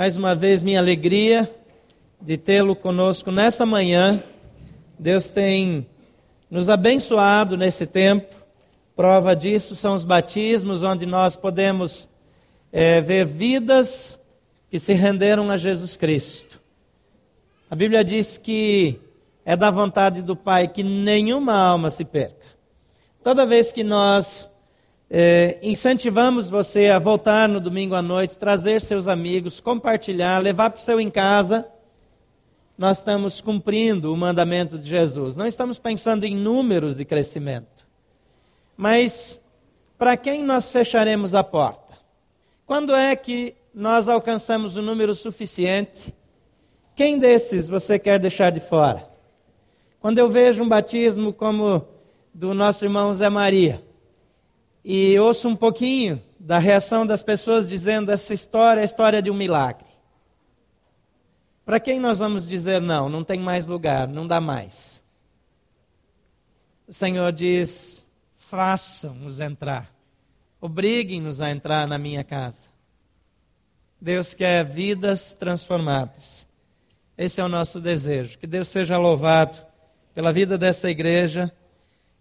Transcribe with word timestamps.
mais 0.00 0.16
uma 0.16 0.34
vez 0.34 0.62
minha 0.62 0.78
alegria 0.78 1.54
de 2.22 2.38
tê-lo 2.38 2.74
conosco 2.74 3.30
nessa 3.30 3.66
manhã. 3.66 4.18
Deus 4.98 5.28
tem 5.28 5.86
nos 6.50 6.70
abençoado 6.70 7.54
nesse 7.54 7.86
tempo. 7.86 8.34
Prova 8.96 9.36
disso 9.36 9.76
são 9.76 9.94
os 9.94 10.02
batismos, 10.02 10.82
onde 10.82 11.04
nós 11.04 11.36
podemos 11.36 12.08
é, 12.72 13.02
ver 13.02 13.26
vidas 13.26 14.18
que 14.70 14.78
se 14.78 14.94
renderam 14.94 15.50
a 15.50 15.58
Jesus 15.58 15.98
Cristo. 15.98 16.58
A 17.70 17.76
Bíblia 17.76 18.02
diz 18.02 18.38
que 18.38 18.98
é 19.44 19.54
da 19.54 19.70
vontade 19.70 20.22
do 20.22 20.34
Pai 20.34 20.66
que 20.66 20.82
nenhuma 20.82 21.54
alma 21.54 21.90
se 21.90 22.06
perca. 22.06 22.46
Toda 23.22 23.44
vez 23.44 23.70
que 23.70 23.84
nós 23.84 24.49
é, 25.12 25.58
incentivamos 25.60 26.48
você 26.48 26.86
a 26.86 27.00
voltar 27.00 27.48
no 27.48 27.60
domingo 27.60 27.96
à 27.96 28.02
noite, 28.02 28.38
trazer 28.38 28.80
seus 28.80 29.08
amigos, 29.08 29.58
compartilhar, 29.58 30.38
levar 30.38 30.70
para 30.70 30.78
o 30.78 30.82
seu 30.82 31.00
em 31.00 31.10
casa, 31.10 31.66
nós 32.78 32.98
estamos 32.98 33.40
cumprindo 33.40 34.12
o 34.12 34.16
mandamento 34.16 34.78
de 34.78 34.88
Jesus. 34.88 35.36
Não 35.36 35.46
estamos 35.46 35.80
pensando 35.80 36.24
em 36.24 36.36
números 36.36 36.96
de 36.96 37.04
crescimento. 37.04 37.84
Mas 38.76 39.42
para 39.98 40.16
quem 40.16 40.44
nós 40.44 40.70
fecharemos 40.70 41.34
a 41.34 41.42
porta? 41.42 41.98
Quando 42.64 42.94
é 42.94 43.14
que 43.16 43.56
nós 43.74 44.08
alcançamos 44.08 44.76
o 44.76 44.82
número 44.82 45.12
suficiente? 45.12 46.14
Quem 46.94 47.18
desses 47.18 47.68
você 47.68 47.98
quer 47.98 48.20
deixar 48.20 48.50
de 48.50 48.60
fora? 48.60 49.10
Quando 50.00 50.18
eu 50.18 50.28
vejo 50.28 50.62
um 50.62 50.68
batismo 50.68 51.32
como 51.32 51.84
do 52.32 52.54
nosso 52.54 52.84
irmão 52.84 53.12
Zé 53.12 53.28
Maria, 53.28 53.82
e 54.84 55.18
ouço 55.18 55.48
um 55.48 55.56
pouquinho 55.56 56.22
da 56.38 56.58
reação 56.58 57.06
das 57.06 57.22
pessoas 57.22 57.68
dizendo 57.68 58.10
essa 58.10 58.32
história 58.32 58.80
é 58.80 58.82
a 58.82 58.86
história 58.86 59.20
de 59.20 59.30
um 59.30 59.34
milagre. 59.34 59.88
Para 61.64 61.78
quem 61.78 62.00
nós 62.00 62.18
vamos 62.18 62.48
dizer 62.48 62.80
não, 62.80 63.08
não 63.08 63.22
tem 63.22 63.38
mais 63.38 63.66
lugar, 63.66 64.08
não 64.08 64.26
dá 64.26 64.40
mais? 64.40 65.04
O 66.88 66.92
Senhor 66.92 67.30
diz: 67.30 68.06
façam-nos 68.34 69.38
entrar, 69.38 69.94
obriguem-nos 70.60 71.40
a 71.40 71.50
entrar 71.50 71.86
na 71.86 71.98
minha 71.98 72.24
casa. 72.24 72.68
Deus 74.00 74.32
quer 74.32 74.64
vidas 74.64 75.34
transformadas. 75.34 76.48
Esse 77.18 77.38
é 77.38 77.44
o 77.44 77.48
nosso 77.48 77.80
desejo. 77.80 78.38
Que 78.38 78.46
Deus 78.46 78.68
seja 78.68 78.96
louvado 78.96 79.58
pela 80.14 80.32
vida 80.32 80.56
dessa 80.56 80.90
igreja 80.90 81.52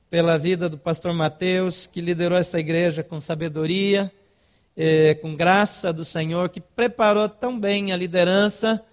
pela 0.09 0.37
vida 0.37 0.67
do 0.67 0.77
pastor 0.77 1.13
Mateus, 1.13 1.85
que 1.85 2.01
liderou 2.01 2.37
essa 2.37 2.59
igreja 2.59 3.03
com 3.03 3.19
sabedoria, 3.19 4.11
eh, 4.75 5.13
com 5.15 5.35
graça 5.35 5.93
do 5.93 6.03
Senhor, 6.03 6.49
que 6.49 6.59
preparou 6.59 7.29
tão 7.29 7.59
bem 7.59 7.91
a 7.91 7.97
liderança 7.97 8.83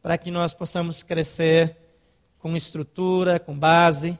para 0.00 0.16
que 0.16 0.30
nós 0.30 0.54
possamos 0.54 1.02
crescer 1.02 1.76
com 2.38 2.56
estrutura, 2.56 3.40
com 3.40 3.58
base, 3.58 4.16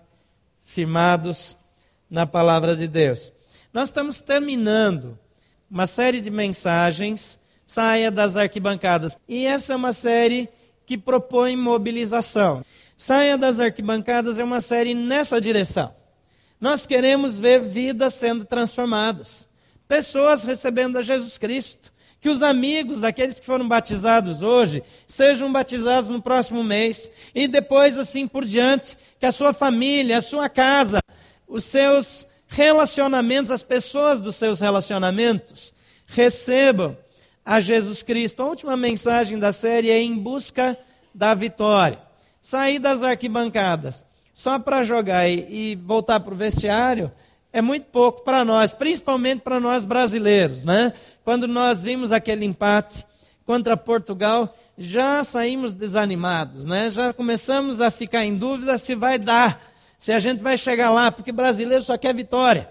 firmados 0.63 1.57
na 2.11 2.27
palavra 2.27 2.75
de 2.75 2.89
Deus. 2.89 3.33
Nós 3.73 3.89
estamos 3.89 4.21
terminando 4.21 5.17
uma 5.71 5.87
série 5.87 6.21
de 6.21 6.31
mensagens, 6.31 7.39
saia 7.65 8.11
das 8.11 8.37
arquibancadas. 8.37 9.17
E 9.29 9.47
essa 9.47 9.73
é 9.73 9.77
uma 9.77 9.93
série 9.93 10.49
que 10.85 10.99
propõe 10.99 11.55
mobilização. 11.55 12.65
Saia 12.97 13.39
das 13.39 13.61
arquibancadas 13.61 14.41
é 14.41 14.45
uma 14.45 14.61
série 14.61 14.95
nessa 14.95 15.41
direção. 15.41 16.00
Nós 16.61 16.87
queremos 16.87 17.39
ver 17.39 17.61
vidas 17.61 18.15
sendo 18.15 18.45
transformadas, 18.45 19.49
pessoas 19.89 20.45
recebendo 20.45 20.99
a 20.99 21.03
Jesus 21.03 21.39
Cristo. 21.39 21.91
Que 22.21 22.29
os 22.29 22.43
amigos 22.43 23.01
daqueles 23.01 23.41
que 23.41 23.47
foram 23.47 23.67
batizados 23.67 24.43
hoje 24.43 24.83
sejam 25.09 25.51
batizados 25.51 26.11
no 26.11 26.21
próximo 26.21 26.63
mês 26.63 27.11
e 27.35 27.49
depois 27.49 27.97
assim 27.97 28.29
por 28.29 28.45
diante. 28.45 28.95
Que 29.19 29.25
a 29.25 29.33
sua 29.33 29.55
família, 29.55 30.19
a 30.19 30.23
sua 30.23 30.47
casa, 30.47 31.01
os 31.49 31.65
seus 31.65 32.27
relacionamentos, 32.47 33.51
as 33.51 33.63
pessoas 33.63 34.21
dos 34.21 34.37
seus 34.37 34.61
relacionamentos 34.61 35.73
recebam 36.05 36.95
a 37.43 37.59
Jesus 37.59 38.03
Cristo. 38.03 38.43
A 38.43 38.47
última 38.51 38.77
mensagem 38.77 39.39
da 39.39 39.51
série 39.51 39.91
é 39.91 39.99
em 39.99 40.15
busca 40.15 40.77
da 41.15 41.33
vitória. 41.33 42.03
Sair 42.43 42.79
das 42.79 43.03
arquibancadas 43.03 44.05
só 44.41 44.59
para 44.59 44.83
jogar 44.83 45.29
e, 45.29 45.73
e 45.73 45.77
voltar 45.77 46.19
para 46.19 46.33
o 46.33 46.37
vestiário 46.37 47.13
é 47.53 47.61
muito 47.61 47.89
pouco 47.89 48.25
para 48.25 48.43
nós, 48.43 48.73
principalmente 48.73 49.43
para 49.43 49.61
nós 49.61 49.85
brasileiros, 49.85 50.63
né? 50.63 50.95
Quando 51.23 51.47
nós 51.47 51.83
vimos 51.83 52.11
aquele 52.11 52.47
empate 52.47 53.05
contra 53.45 53.77
Portugal, 53.77 54.57
já 54.79 55.23
saímos 55.25 55.75
desanimados, 55.75 56.65
né? 56.65 56.89
Já 56.89 57.13
começamos 57.13 57.83
a 57.83 57.91
ficar 57.91 58.25
em 58.25 58.35
dúvida 58.35 58.79
se 58.79 58.95
vai 58.95 59.19
dar, 59.19 59.63
se 59.99 60.11
a 60.11 60.19
gente 60.19 60.43
vai 60.43 60.57
chegar 60.57 60.89
lá, 60.89 61.13
porque 61.13 61.33
brasileiro 61.33 61.85
só 61.85 61.99
quer 61.99 62.15
vitória. 62.15 62.67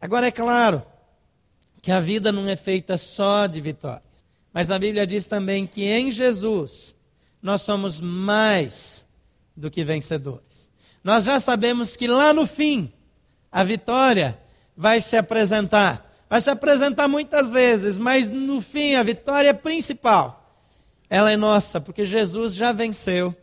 Agora 0.00 0.28
é 0.28 0.30
claro 0.30 0.82
que 1.82 1.92
a 1.92 2.00
vida 2.00 2.32
não 2.32 2.48
é 2.48 2.56
feita 2.56 2.96
só 2.96 3.46
de 3.46 3.60
vitórias, 3.60 4.24
mas 4.50 4.70
a 4.70 4.78
Bíblia 4.78 5.06
diz 5.06 5.26
também 5.26 5.66
que 5.66 5.84
em 5.84 6.10
Jesus 6.10 6.96
nós 7.42 7.60
somos 7.60 8.00
mais 8.00 9.04
do 9.54 9.70
que 9.70 9.84
vencedores 9.84 10.51
nós 11.02 11.24
já 11.24 11.38
sabemos 11.40 11.96
que 11.96 12.06
lá 12.06 12.32
no 12.32 12.46
fim 12.46 12.92
a 13.50 13.64
vitória 13.64 14.38
vai 14.76 15.00
se 15.00 15.16
apresentar. 15.16 16.10
Vai 16.28 16.40
se 16.40 16.48
apresentar 16.48 17.08
muitas 17.08 17.50
vezes, 17.50 17.98
mas 17.98 18.30
no 18.30 18.60
fim 18.60 18.94
a 18.94 19.02
vitória 19.02 19.52
principal 19.52 20.42
ela 21.10 21.30
é 21.30 21.36
nossa, 21.36 21.78
porque 21.78 22.06
Jesus 22.06 22.54
já 22.54 22.72
venceu 22.72 23.36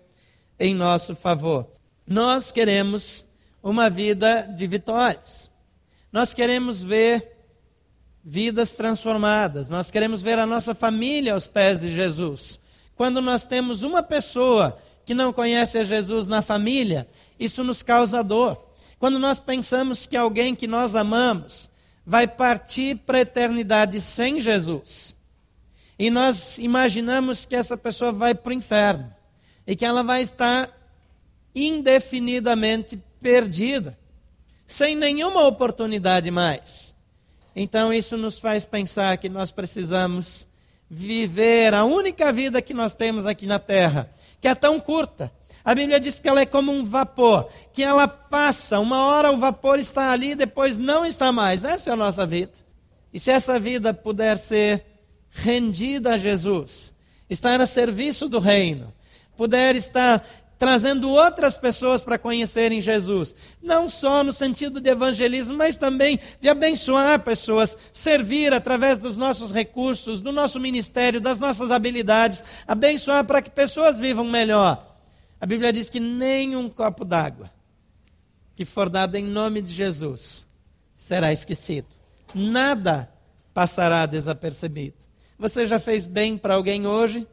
em 0.60 0.74
nosso 0.74 1.16
favor. 1.16 1.68
Nós 2.08 2.52
queremos 2.52 3.24
uma 3.62 3.92
vida 3.92 4.42
de 4.42 4.66
vitórias. 4.66 5.52
Nós 6.12 6.34
queremos 6.34 6.82
ver 6.82 7.38
vidas 8.24 8.74
transformadas. 8.74 9.70
Nós 9.70 9.92
queremos 9.92 10.22
ver 10.22 10.40
a 10.40 10.48
nossa 10.48 10.74
família 10.74 11.34
aos 11.34 11.46
pés 11.46 11.82
de 11.82 11.94
Jesus. 11.94 12.60
Quando 12.96 13.22
nós 13.22 13.46
temos 13.46 13.84
uma 13.84 14.02
pessoa 14.02 14.80
que 15.10 15.16
não 15.16 15.34
conhece 15.34 15.76
a 15.80 15.84
Jesus 15.84 16.28
na 16.28 16.40
família, 16.40 17.08
isso 17.40 17.64
nos 17.64 17.82
causa 17.82 18.24
dor. 18.24 18.64
Quando 19.00 19.18
nós 19.18 19.40
pensamos 19.40 20.06
que 20.06 20.16
alguém 20.16 20.54
que 20.54 20.68
nós 20.68 20.96
amamos 20.96 21.68
vai 22.06 22.28
partir 22.28 22.96
para 22.96 23.18
a 23.18 23.22
eternidade 23.22 24.00
sem 24.02 24.40
Jesus, 24.40 25.16
e 25.98 26.12
nós 26.12 26.60
imaginamos 26.60 27.44
que 27.44 27.56
essa 27.56 27.76
pessoa 27.76 28.12
vai 28.12 28.36
para 28.36 28.52
o 28.52 28.54
inferno, 28.54 29.12
e 29.66 29.76
que 29.76 29.84
ela 29.84 30.04
vai 30.04 30.22
estar 30.22 30.70
indefinidamente 31.56 33.02
perdida, 33.20 33.98
sem 34.68 34.96
nenhuma 34.96 35.48
oportunidade 35.48 36.30
mais. 36.30 36.94
Então 37.56 37.92
isso 37.92 38.16
nos 38.16 38.38
faz 38.38 38.64
pensar 38.64 39.18
que 39.18 39.28
nós 39.28 39.52
precisamos 39.52 40.46
viver 40.88 41.74
a 41.74 41.84
única 41.84 42.32
vida 42.32 42.62
que 42.62 42.76
nós 42.76 42.94
temos 42.94 43.26
aqui 43.26 43.48
na 43.48 43.58
terra 43.58 44.08
que 44.40 44.48
é 44.48 44.56
tão 44.56 44.80
curta. 44.80 45.32
A 45.64 45.76
Bíblia 45.76 46.00
diz 46.00 46.18
que 46.18 46.28
ela 46.28 46.42
é 46.42 46.46
como 46.46 46.72
um 46.72 46.84
vapor, 46.84 47.50
que 47.74 47.84
ela 47.84 48.08
passa, 48.08 48.80
uma 48.80 49.06
hora 49.06 49.32
o 49.32 49.38
vapor 49.38 49.78
está 49.78 50.12
ali, 50.12 50.34
depois 50.34 50.78
não 50.78 51.06
está 51.06 51.32
mais. 51.32 51.64
Essa 51.64 51.90
é 51.90 51.94
a 51.94 51.98
nossa 51.98 52.26
vida. 52.26 52.54
E 53.14 53.20
se 53.20 53.32
essa 53.32 53.60
vida 53.60 53.94
puder 53.94 54.38
ser 54.38 54.86
rendida 55.32 56.14
a 56.14 56.18
Jesus, 56.18 56.94
estar 57.30 57.60
a 57.62 57.66
serviço 57.66 58.30
do 58.30 58.40
reino, 58.40 58.94
puder 59.36 59.76
estar 59.76 60.26
trazendo 60.60 61.10
outras 61.10 61.58
pessoas 61.58 62.04
para 62.04 62.20
conhecerem 62.20 62.82
Jesus, 62.82 63.34
não 63.62 63.88
só 63.88 64.24
no 64.26 64.34
sentido 64.34 64.82
de 64.82 64.90
evangelismo, 64.90 65.56
mas 65.56 65.78
também 65.78 66.20
de 66.42 66.50
abençoar 66.50 67.22
pessoas, 67.22 67.78
servir 67.94 68.54
através 68.54 69.00
dos 69.00 69.16
nossos 69.16 69.54
recursos, 69.54 70.22
do 70.22 70.34
nosso 70.34 70.60
ministério, 70.60 71.22
das 71.22 71.40
nossas 71.40 71.72
habilidades, 71.72 72.44
abençoar 72.68 73.24
para 73.24 73.42
que 73.42 73.50
pessoas 73.50 73.98
vivam 73.98 74.26
melhor. 74.26 74.98
A 75.40 75.46
Bíblia 75.46 75.72
diz 75.72 75.90
que 75.90 76.02
nem 76.02 76.58
um 76.58 76.70
copo 76.70 77.06
d'água 77.06 77.50
que 78.54 78.66
for 78.66 78.90
dado 78.90 79.16
em 79.16 79.24
nome 79.24 79.62
de 79.62 79.74
Jesus 79.74 80.46
será 80.98 81.32
esquecido. 81.32 81.88
Nada 82.36 83.10
passará 83.54 84.06
desapercebido. 84.06 84.98
Você 85.38 85.66
já 85.66 85.80
fez 85.80 86.06
bem 86.06 86.38
para 86.38 86.56
alguém 86.56 86.86
hoje? 86.86 87.26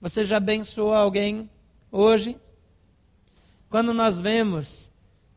Você 0.00 0.24
já 0.24 0.38
abençoou 0.38 0.92
alguém 0.92 1.48
hoje, 1.92 2.36
quando 3.68 3.92
nós 3.92 4.18
vemos 4.18 4.90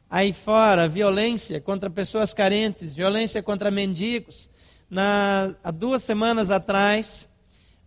aí 0.10 0.31
fora 0.31 0.88
violência 0.88 1.60
contra 1.60 1.90
pessoas 1.90 2.34
carentes, 2.34 2.96
violência 2.96 3.44
contra 3.44 3.69
mendigos, 3.69 4.50
na, 4.90 5.54
há 5.62 5.72
duas 5.72 6.02
semanas 6.02 6.50
atrás, 6.50 7.28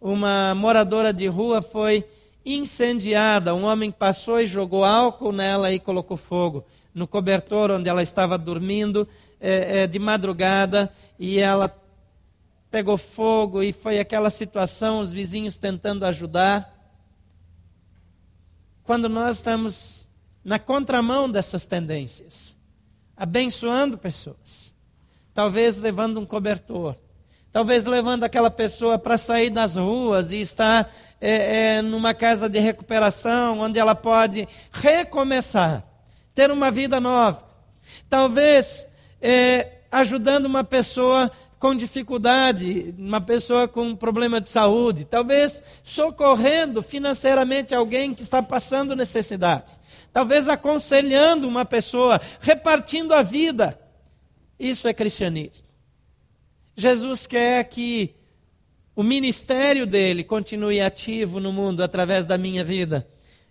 uma 0.01 0.55
moradora 0.55 1.13
de 1.13 1.27
rua 1.27 1.63
foi 1.63 2.05
incendiada. 2.45 3.55
Um 3.55 3.65
homem 3.65 3.91
passou 3.91 4.41
e 4.41 4.47
jogou 4.47 4.85
álcool 4.85 5.33
nela 5.33 5.73
e 5.73 5.81
colocou 5.81 6.17
fogo 6.17 6.65
no 6.95 7.07
cobertor 7.07 7.71
onde 7.71 7.89
ela 7.89 8.03
estava 8.03 8.37
dormindo 8.37 9.09
é, 9.41 9.83
é, 9.83 9.87
de 9.87 9.99
madrugada 9.99 10.91
e 11.19 11.39
ela 11.39 11.75
pegou 12.71 12.99
fogo 12.99 13.63
e 13.63 13.73
foi 13.73 13.99
aquela 13.99 14.31
situação, 14.31 15.01
os 15.01 15.13
vizinhos 15.13 15.57
tentando 15.57 16.05
ajudar. 16.05 16.78
Quando 18.89 19.07
nós 19.07 19.37
estamos 19.37 20.09
na 20.43 20.59
contramão 20.59 21.31
dessas 21.31 21.67
tendências, 21.67 22.57
abençoando 23.15 23.99
pessoas, 23.99 24.75
talvez 25.35 25.77
levando 25.77 26.19
um 26.19 26.25
cobertor, 26.25 26.97
talvez 27.53 27.85
levando 27.85 28.25
aquela 28.25 28.51
pessoa 28.51 28.99
para 28.99 29.19
sair 29.19 29.51
das 29.51 29.77
ruas 29.77 30.33
e 30.33 30.41
estar 30.41 30.91
é, 31.21 31.77
é, 31.77 31.83
numa 31.83 32.15
casa 32.15 32.49
de 32.49 32.59
recuperação, 32.61 33.61
onde 33.61 33.79
ela 33.79 33.95
pode 33.95 34.49
recomeçar, 34.73 35.85
ter 36.35 36.51
uma 36.51 36.71
vida 36.71 36.99
nova. 36.99 37.47
Talvez 38.09 38.87
é, 39.21 39.81
ajudando 39.93 40.47
uma 40.47 40.65
pessoa 40.65 41.31
com 41.59 41.75
dificuldade, 41.75 42.95
uma 42.97 43.21
pessoa 43.21 43.67
com 43.67 43.95
problema 43.97 44.41
de 44.41 44.49
saúde, 44.49 45.05
talvez 45.05 45.63
socorrendo 45.83 46.83
financeiramente 46.83 47.75
alguém 47.75 48.15
que 48.15 48.23
está 48.23 48.43
passando 48.43 48.95
necessidade, 48.95 49.73
talvez 50.13 50.49
aconselhando 50.49 51.49
uma 51.49 51.65
pessoa, 51.65 52.21
repartindo 52.41 53.13
a 53.13 53.23
vida. 53.23 53.79
Isso 54.59 54.87
é 54.87 54.95
cristianismo. 54.95 55.67
Jesus 56.77 57.27
quer 57.27 57.65
que 57.65 58.15
o 58.95 59.03
ministério 59.03 59.87
dele 59.87 60.23
continue 60.23 60.81
ativo 60.81 61.41
no 61.41 61.53
mundo 61.53 61.83
através 61.83 62.25
da 62.27 62.39
minha 62.39 62.63
vida 62.63 63.07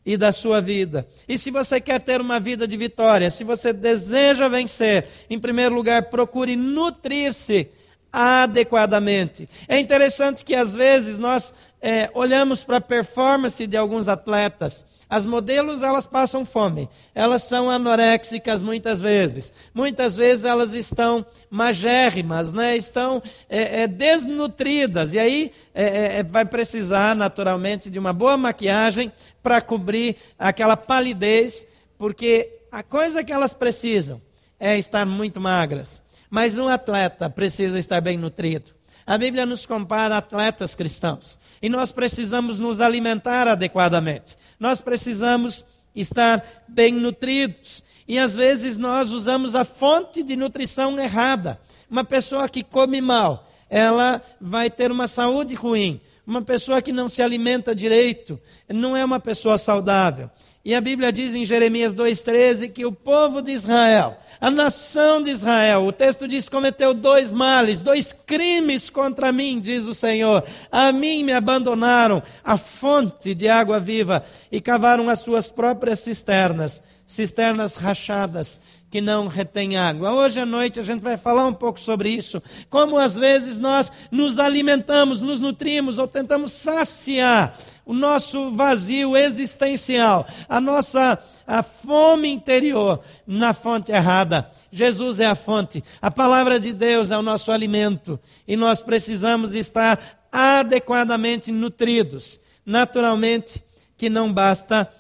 e 0.05 0.15
da 0.15 0.31
sua 0.31 0.61
vida. 0.61 1.05
E 1.27 1.37
se 1.37 1.51
você 1.51 1.81
quer 1.81 1.99
ter 1.99 2.21
uma 2.21 2.39
vida 2.39 2.65
de 2.65 2.77
vitória, 2.77 3.29
se 3.29 3.43
você 3.43 3.73
deseja 3.73 4.47
vencer, 4.47 5.05
em 5.29 5.37
primeiro 5.37 5.75
lugar, 5.75 6.03
procure 6.03 6.55
nutrir-se 6.55 7.69
adequadamente. 8.11 9.47
É 9.67 9.79
interessante 9.79 10.43
que 10.43 10.55
às 10.55 10.73
vezes 10.73 11.19
nós 11.19 11.53
é, 11.81 12.09
olhamos 12.13 12.63
para 12.63 12.77
a 12.77 12.81
performance 12.81 13.65
de 13.65 13.77
alguns 13.77 14.07
atletas 14.07 14.85
as 15.09 15.25
modelos, 15.25 15.83
elas 15.83 16.05
passam 16.05 16.45
fome. 16.45 16.89
Elas 17.15 17.43
são 17.43 17.69
anoréxicas 17.69 18.61
muitas 18.61 18.99
vezes. 18.99 19.53
Muitas 19.73 20.15
vezes 20.15 20.43
elas 20.43 20.73
estão 20.73 21.25
magérrimas, 21.49 22.51
né? 22.51 22.75
estão 22.75 23.23
é, 23.49 23.83
é, 23.83 23.87
desnutridas. 23.87 25.13
E 25.13 25.19
aí 25.19 25.51
é, 25.73 25.83
é, 25.83 26.19
é 26.19 26.23
vai 26.23 26.43
precisar, 26.43 27.15
naturalmente, 27.15 27.89
de 27.89 27.97
uma 27.97 28.11
boa 28.11 28.35
maquiagem 28.35 29.11
para 29.41 29.61
cobrir 29.61 30.17
aquela 30.37 30.75
palidez, 30.75 31.65
porque 31.97 32.51
a 32.69 32.83
coisa 32.83 33.23
que 33.23 33.31
elas 33.31 33.53
precisam 33.53 34.21
é 34.59 34.77
estar 34.77 35.05
muito 35.05 35.39
magras. 35.39 36.03
Mas 36.29 36.57
um 36.57 36.67
atleta 36.67 37.29
precisa 37.29 37.79
estar 37.79 38.01
bem 38.01 38.17
nutrido. 38.17 38.71
A 39.05 39.17
Bíblia 39.17 39.45
nos 39.45 39.65
compara 39.65 40.17
atletas 40.17 40.75
cristãos. 40.75 41.39
E 41.61 41.69
nós 41.69 41.93
precisamos 41.93 42.59
nos 42.59 42.81
alimentar 42.81 43.47
adequadamente. 43.47 44.37
Nós 44.59 44.81
precisamos 44.81 45.65
estar 45.95 46.43
bem 46.67 46.91
nutridos. 46.91 47.83
E 48.05 48.19
às 48.19 48.35
vezes 48.35 48.77
nós 48.77 49.11
usamos 49.11 49.55
a 49.55 49.63
fonte 49.63 50.21
de 50.23 50.35
nutrição 50.35 50.99
errada. 50.99 51.59
Uma 51.89 52.03
pessoa 52.03 52.49
que 52.49 52.63
come 52.63 52.99
mal, 52.99 53.47
ela 53.69 54.21
vai 54.41 54.69
ter 54.69 54.91
uma 54.91 55.07
saúde 55.07 55.55
ruim. 55.55 56.01
Uma 56.25 56.41
pessoa 56.41 56.81
que 56.81 56.91
não 56.91 57.07
se 57.07 57.21
alimenta 57.21 57.73
direito 57.73 58.37
não 58.67 58.97
é 58.97 59.05
uma 59.05 59.19
pessoa 59.19 59.57
saudável. 59.57 60.29
E 60.67 60.75
a 60.75 60.81
Bíblia 60.81 61.13
diz 61.13 61.33
em 61.33 61.45
Jeremias 61.45 61.95
2,13 61.95 62.69
que 62.69 62.85
o 62.85 62.91
povo 62.91 63.41
de 63.41 63.53
Israel, 63.53 64.17
a 64.37 64.51
nação 64.51 65.23
de 65.23 65.31
Israel, 65.31 65.85
o 65.85 65.93
texto 65.93 66.27
diz: 66.27 66.49
cometeu 66.49 66.93
dois 66.93 67.31
males, 67.31 67.81
dois 67.81 68.11
crimes 68.11 68.89
contra 68.89 69.31
mim, 69.31 69.61
diz 69.61 69.85
o 69.85 69.93
Senhor. 69.93 70.43
A 70.69 70.91
mim 70.91 71.23
me 71.23 71.31
abandonaram 71.31 72.21
a 72.43 72.57
fonte 72.57 73.33
de 73.33 73.47
água 73.47 73.79
viva 73.79 74.25
e 74.51 74.59
cavaram 74.59 75.07
as 75.07 75.19
suas 75.19 75.49
próprias 75.49 75.99
cisternas, 75.99 76.81
cisternas 77.05 77.77
rachadas 77.77 78.59
que 78.91 78.99
não 78.99 79.27
retém 79.27 79.77
água. 79.77 80.11
Hoje 80.11 80.41
à 80.41 80.45
noite 80.45 80.81
a 80.81 80.83
gente 80.83 80.99
vai 80.99 81.15
falar 81.15 81.47
um 81.47 81.53
pouco 81.53 81.79
sobre 81.79 82.09
isso. 82.09 82.43
Como 82.69 82.97
às 82.97 83.15
vezes 83.15 83.57
nós 83.57 83.89
nos 84.11 84.37
alimentamos, 84.37 85.21
nos 85.21 85.39
nutrimos 85.39 85.97
ou 85.97 86.09
tentamos 86.09 86.51
saciar 86.51 87.57
o 87.87 87.93
nosso 87.93 88.51
vazio 88.51 89.15
existencial, 89.15 90.27
a 90.49 90.59
nossa 90.59 91.17
a 91.47 91.63
fome 91.63 92.29
interior 92.29 92.99
na 93.25 93.53
fonte 93.53 93.93
errada. 93.93 94.51
Jesus 94.69 95.21
é 95.21 95.25
a 95.25 95.33
fonte, 95.35 95.81
a 96.01 96.11
palavra 96.11 96.59
de 96.59 96.73
Deus 96.73 97.09
é 97.09 97.17
o 97.17 97.21
nosso 97.21 97.49
alimento 97.49 98.19
e 98.45 98.57
nós 98.57 98.83
precisamos 98.83 99.55
estar 99.55 100.19
adequadamente 100.29 101.49
nutridos. 101.49 102.37
Naturalmente 102.65 103.63
que 103.95 104.09
não 104.09 104.33
basta 104.33 104.91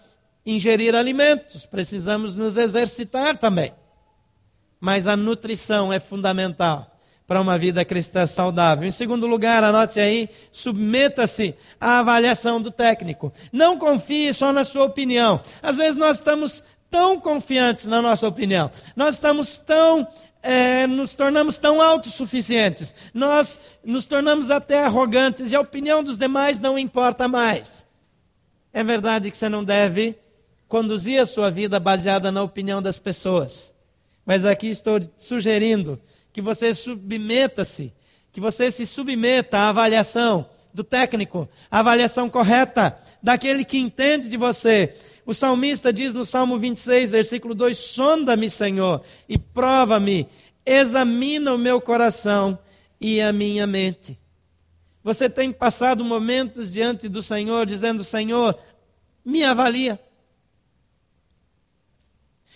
ingerir 0.45 0.95
alimentos, 0.95 1.65
precisamos 1.65 2.37
nos 2.37 2.55
exercitar 2.55 3.35
também. 3.35 3.73
Mas 4.79 5.07
a 5.07 5.17
nutrição 5.17 5.91
é 5.91 5.99
fundamental 5.99 6.96
para 7.27 7.41
uma 7.41 7.57
vida 7.57 7.83
cristã 7.83 8.25
saudável. 8.25 8.87
Em 8.87 8.91
segundo 8.91 9.27
lugar, 9.27 9.61
anote 9.61 9.99
aí, 9.99 10.29
submeta-se 10.49 11.53
à 11.79 11.99
avaliação 11.99 12.61
do 12.61 12.71
técnico. 12.71 13.33
Não 13.51 13.77
confie 13.77 14.33
só 14.33 14.53
na 14.53 14.63
sua 14.63 14.85
opinião. 14.85 15.41
Às 15.61 15.75
vezes 15.75 15.97
nós 15.97 16.17
estamos 16.17 16.63
tão 16.89 17.19
confiantes 17.19 17.85
na 17.85 18.01
nossa 18.01 18.25
opinião, 18.25 18.71
nós 18.95 19.15
estamos 19.15 19.57
tão 19.57 20.07
é, 20.41 20.87
nos 20.87 21.13
tornamos 21.15 21.57
tão 21.57 21.81
autossuficientes, 21.81 22.93
nós 23.13 23.59
nos 23.83 24.05
tornamos 24.05 24.49
até 24.49 24.85
arrogantes 24.85 25.51
e 25.51 25.55
a 25.55 25.59
opinião 25.59 26.01
dos 26.01 26.17
demais 26.17 26.59
não 26.59 26.79
importa 26.79 27.27
mais. 27.27 27.85
É 28.71 28.81
verdade 28.83 29.29
que 29.29 29.37
você 29.37 29.49
não 29.49 29.65
deve 29.65 30.17
conduzir 30.67 31.19
a 31.19 31.25
sua 31.25 31.51
vida 31.51 31.77
baseada 31.77 32.31
na 32.31 32.41
opinião 32.41 32.81
das 32.81 32.97
pessoas, 32.97 33.73
mas 34.25 34.45
aqui 34.45 34.67
estou 34.67 35.01
sugerindo 35.17 35.99
que 36.37 36.41
você 36.43 36.71
submeta-se, 36.71 37.91
que 38.31 38.39
você 38.39 38.69
se 38.69 38.85
submeta 38.85 39.57
à 39.57 39.69
avaliação 39.69 40.47
do 40.71 40.83
técnico, 40.83 41.49
à 41.71 41.79
avaliação 41.79 42.29
correta 42.29 42.95
daquele 43.23 43.65
que 43.65 43.79
entende 43.79 44.29
de 44.29 44.37
você. 44.37 44.95
O 45.25 45.33
salmista 45.33 45.91
diz 45.91 46.13
no 46.13 46.23
Salmo 46.23 46.59
26, 46.59 47.09
versículo 47.09 47.55
2: 47.55 47.75
Sonda-me, 47.75 48.51
Senhor, 48.51 49.01
e 49.27 49.35
prova-me, 49.35 50.27
examina 50.63 51.55
o 51.55 51.57
meu 51.57 51.81
coração 51.81 52.59
e 53.01 53.19
a 53.19 53.33
minha 53.33 53.65
mente. 53.65 54.15
Você 55.03 55.27
tem 55.27 55.51
passado 55.51 56.05
momentos 56.05 56.71
diante 56.71 57.09
do 57.09 57.23
Senhor 57.23 57.65
dizendo: 57.65 58.03
Senhor, 58.03 58.55
me 59.25 59.43
avalia. 59.43 59.99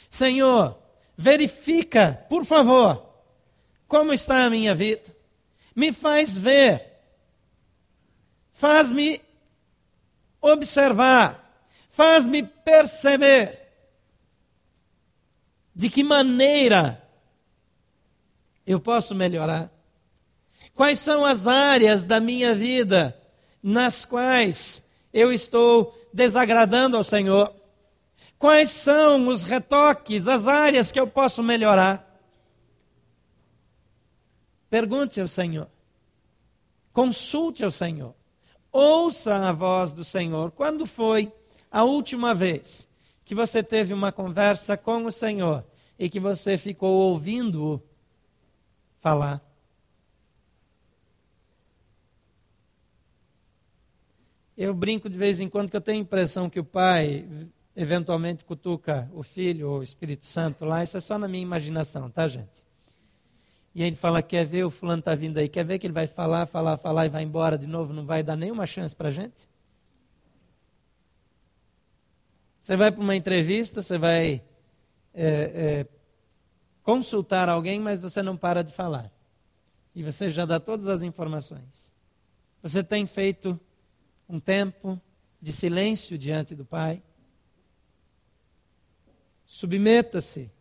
Senhor, 0.07 0.77
verifica, 1.17 2.23
por 2.29 2.45
favor, 2.45 3.10
como 3.91 4.13
está 4.13 4.45
a 4.45 4.49
minha 4.49 4.73
vida? 4.73 5.13
Me 5.75 5.91
faz 5.91 6.37
ver. 6.37 6.93
Faz-me 8.53 9.21
observar. 10.39 11.61
Faz-me 11.89 12.41
perceber. 12.41 13.67
De 15.75 15.89
que 15.89 16.05
maneira 16.05 17.05
eu 18.65 18.79
posso 18.79 19.13
melhorar? 19.13 19.69
Quais 20.73 20.97
são 20.97 21.25
as 21.25 21.45
áreas 21.45 22.01
da 22.01 22.21
minha 22.21 22.55
vida 22.55 23.13
nas 23.61 24.05
quais 24.05 24.81
eu 25.11 25.33
estou 25.33 25.93
desagradando 26.13 26.95
ao 26.95 27.03
Senhor? 27.03 27.53
Quais 28.39 28.69
são 28.69 29.27
os 29.27 29.43
retoques, 29.43 30.29
as 30.29 30.47
áreas 30.47 30.93
que 30.93 30.99
eu 30.99 31.07
posso 31.07 31.43
melhorar? 31.43 32.10
Pergunte 34.71 35.19
ao 35.19 35.27
Senhor. 35.27 35.67
Consulte 36.93 37.61
ao 37.61 37.69
Senhor. 37.69 38.15
Ouça 38.71 39.35
a 39.35 39.51
voz 39.51 39.91
do 39.91 40.01
Senhor. 40.01 40.49
Quando 40.51 40.85
foi 40.85 41.29
a 41.69 41.83
última 41.83 42.33
vez 42.33 42.87
que 43.25 43.35
você 43.35 43.61
teve 43.61 43.93
uma 43.93 44.13
conversa 44.13 44.77
com 44.77 45.05
o 45.05 45.11
Senhor 45.11 45.65
e 45.99 46.09
que 46.09 46.21
você 46.21 46.57
ficou 46.57 47.01
ouvindo-o 47.01 47.83
falar? 49.01 49.41
Eu 54.57 54.73
brinco 54.73 55.09
de 55.09 55.17
vez 55.17 55.41
em 55.41 55.49
quando 55.49 55.69
que 55.69 55.75
eu 55.75 55.81
tenho 55.81 55.97
a 55.97 56.01
impressão 56.01 56.49
que 56.49 56.61
o 56.61 56.63
pai 56.63 57.27
eventualmente 57.75 58.45
cutuca 58.45 59.11
o 59.13 59.21
filho 59.21 59.69
ou 59.69 59.79
o 59.79 59.83
Espírito 59.83 60.25
Santo 60.25 60.63
lá. 60.63 60.81
Isso 60.81 60.95
é 60.95 61.01
só 61.01 61.17
na 61.17 61.27
minha 61.27 61.43
imaginação, 61.43 62.09
tá, 62.09 62.25
gente? 62.25 62.70
E 63.73 63.83
ele 63.83 63.95
fala: 63.95 64.21
Quer 64.21 64.45
ver? 64.45 64.63
O 64.63 64.69
fulano 64.69 64.99
está 64.99 65.15
vindo 65.15 65.37
aí. 65.37 65.47
Quer 65.47 65.65
ver 65.65 65.79
que 65.79 65.87
ele 65.87 65.93
vai 65.93 66.07
falar, 66.07 66.45
falar, 66.45 66.77
falar 66.77 67.05
e 67.05 67.09
vai 67.09 67.23
embora 67.23 67.57
de 67.57 67.67
novo? 67.67 67.93
Não 67.93 68.05
vai 68.05 68.21
dar 68.21 68.35
nenhuma 68.35 68.65
chance 68.65 68.95
para 68.95 69.07
a 69.07 69.11
gente? 69.11 69.47
Você 72.59 72.75
vai 72.75 72.91
para 72.91 73.01
uma 73.01 73.15
entrevista, 73.15 73.81
você 73.81 73.97
vai 73.97 74.43
é, 75.13 75.25
é, 75.25 75.87
consultar 76.83 77.49
alguém, 77.49 77.79
mas 77.79 78.01
você 78.01 78.21
não 78.21 78.37
para 78.37 78.63
de 78.63 78.71
falar. 78.71 79.11
E 79.95 80.03
você 80.03 80.29
já 80.29 80.45
dá 80.45 80.59
todas 80.59 80.87
as 80.87 81.01
informações. 81.01 81.91
Você 82.61 82.83
tem 82.83 83.05
feito 83.05 83.59
um 84.29 84.39
tempo 84.39 85.01
de 85.41 85.51
silêncio 85.51 86.17
diante 86.17 86.53
do 86.53 86.63
Pai? 86.63 87.01
Submeta-se 89.45 90.51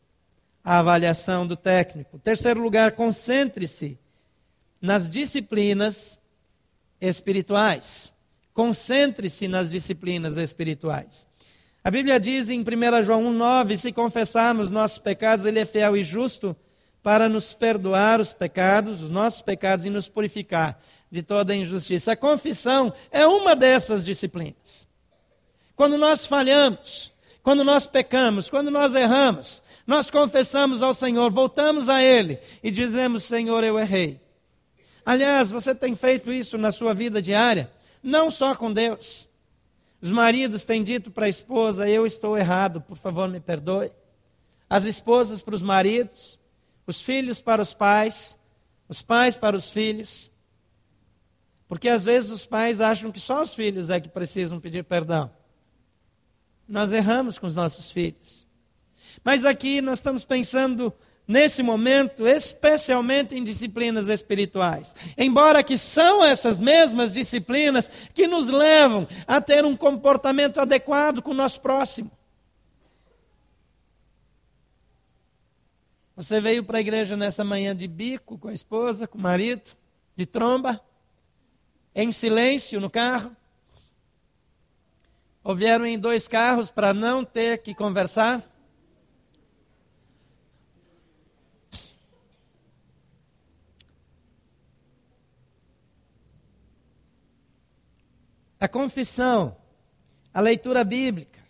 à 0.65 0.79
avaliação 0.79 1.47
do 1.47 1.57
técnico. 1.57 2.19
Terceiro 2.19 2.61
lugar, 2.61 2.93
concentre-se 2.93 3.99
nas 4.81 5.09
disciplinas 5.09 6.19
espirituais. 7.01 8.13
Concentre-se 8.53 9.49
nas 9.49 9.71
disciplinas 9.71 10.37
espirituais. 10.37 11.27
A 11.83 11.91
Bíblia 11.91 12.21
diz 12.21 12.51
em 12.51 12.61
1 12.61 13.03
João 13.03 13.25
1,9: 13.25 13.77
se 13.77 13.93
confessarmos 13.93 14.71
nossos 14.71 14.99
pecados, 14.99 15.47
Ele 15.47 15.61
é 15.61 15.65
fiel 15.65 15.97
e 15.97 16.03
justo 16.03 16.55
para 17.03 17.29
nos 17.29 17.55
perdoar 17.55 18.21
os 18.21 18.33
pecados, 18.33 19.03
os 19.03 19.09
nossos 19.09 19.41
pecados 19.41 19.87
e 19.87 19.91
nos 19.91 20.09
purificar 20.09 20.79
de 21.11 21.23
toda 21.23 21.55
injustiça. 21.55 22.13
A 22.13 22.17
confissão 22.17 22.93
é 23.11 23.27
uma 23.27 23.57
dessas 23.57 24.05
disciplinas. 24.05 24.87
Quando 25.75 25.97
nós 25.97 26.27
falhamos, 26.27 27.11
quando 27.43 27.65
nós 27.65 27.87
pecamos, 27.87 28.51
quando 28.51 28.71
nós 28.71 28.95
erramos, 28.95 29.63
nós 29.91 30.09
confessamos 30.09 30.85
ao 30.85 30.95
Senhor, 30.95 31.33
voltamos 31.33 31.89
a 31.89 32.01
Ele 32.01 32.39
e 32.63 32.71
dizemos: 32.71 33.25
Senhor, 33.25 33.65
eu 33.65 33.77
errei. 33.77 34.21
Aliás, 35.05 35.51
você 35.51 35.75
tem 35.75 35.97
feito 35.97 36.33
isso 36.33 36.57
na 36.57 36.71
sua 36.71 36.95
vida 36.95 37.21
diária, 37.21 37.69
não 38.01 38.31
só 38.31 38.55
com 38.55 38.73
Deus. 38.73 39.29
Os 40.01 40.13
maridos 40.13 40.65
têm 40.65 40.85
dito 40.85 41.11
para 41.11 41.27
a 41.27 41.29
esposa: 41.29 41.89
Eu 41.89 42.07
estou 42.07 42.39
errado, 42.39 42.81
por 42.81 42.97
favor, 42.97 43.29
me 43.29 43.41
perdoe. 43.41 43.91
As 44.69 44.85
esposas 44.85 45.43
para 45.43 45.57
os 45.57 45.63
maridos, 45.63 46.39
os 46.87 47.03
filhos 47.03 47.41
para 47.41 47.61
os 47.61 47.75
pais, 47.75 48.39
os 48.89 49.03
pais 49.03 49.37
para 49.37 49.57
os 49.57 49.73
filhos. 49.73 50.31
Porque 51.67 51.89
às 51.89 52.05
vezes 52.05 52.31
os 52.31 52.47
pais 52.47 52.81
acham 52.81 53.11
que 53.11 53.19
só 53.19 53.43
os 53.43 53.55
filhos 53.55 53.91
é 53.91 54.01
que 54.01 54.09
precisam 54.09 54.61
pedir 54.61 54.85
perdão. 54.85 55.33
Nós 56.69 56.93
erramos 56.93 57.41
com 57.41 57.47
os 57.49 57.57
nossos 57.57 57.91
filhos. 57.91 58.49
Mas 59.25 59.45
aqui 59.45 59.81
nós 59.81 59.99
estamos 59.99 60.25
pensando 60.25 60.93
nesse 61.31 61.63
momento, 61.63 62.27
especialmente 62.27 63.37
em 63.37 63.45
disciplinas 63.45 64.09
espirituais. 64.09 64.97
Embora 65.17 65.63
que 65.63 65.79
são 65.79 66.25
essas 66.25 66.59
mesmas 66.59 67.15
disciplinas 67.15 67.89
que 68.13 68.27
nos 68.27 68.49
levam 68.49 69.07
a 69.29 69.41
ter 69.41 69.65
um 69.65 69.77
comportamento 69.77 70.61
adequado 70.61 71.23
com 71.23 71.31
o 71.31 71.35
nosso 71.35 71.61
próximo. 71.61 72.11
Você 76.17 76.41
veio 76.41 76.65
para 76.65 76.79
a 76.79 76.81
igreja 76.81 77.17
nessa 77.17 77.45
manhã 77.45 77.75
de 77.75 77.87
bico, 77.87 78.37
com 78.37 78.49
a 78.49 78.53
esposa, 78.53 79.07
com 79.07 79.17
o 79.17 79.23
marido, 79.23 79.71
de 80.17 80.27
tromba, 80.27 80.81
em 81.95 82.11
silêncio 82.11 82.81
no 82.81 82.91
carro. 82.91 83.35
Ou 85.45 85.55
vieram 85.55 85.87
em 85.87 85.97
dois 85.97 86.27
carros 86.27 86.71
para 86.71 86.93
não 86.93 87.25
ter 87.25 87.63
que 87.63 87.73
conversar? 87.73 88.50
A 98.61 98.69
confissão, 98.69 99.57
a 100.33 100.41
leitura 100.41 100.85
bíblica, 100.85 101.41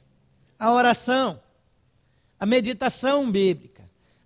a 0.58 0.72
oração, 0.72 1.42
a 2.38 2.46
meditação 2.46 3.30
bíblica 3.30 3.80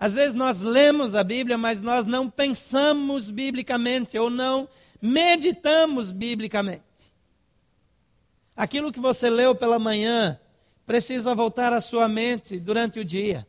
às 0.05 0.13
vezes 0.13 0.35
nós 0.35 0.61
lemos 0.61 1.15
a 1.15 1.25
Bíblia, 1.25 1.57
mas 1.57 1.81
nós 1.81 2.05
não 2.05 2.29
pensamos 2.29 3.31
biblicamente 3.31 4.19
ou 4.19 4.29
não 4.29 4.69
meditamos 5.01 6.13
biblicamente. 6.13 6.83
Aquilo 8.55 8.93
que 8.93 9.01
você 9.01 9.31
leu 9.31 9.55
pela 9.55 9.79
manhã 9.79 10.39
precisa 10.85 11.35
voltar 11.35 11.73
à 11.73 11.81
sua 11.81 12.07
mente 12.07 12.61
durante 12.61 13.01
o 13.01 13.05
dia. 13.05 13.47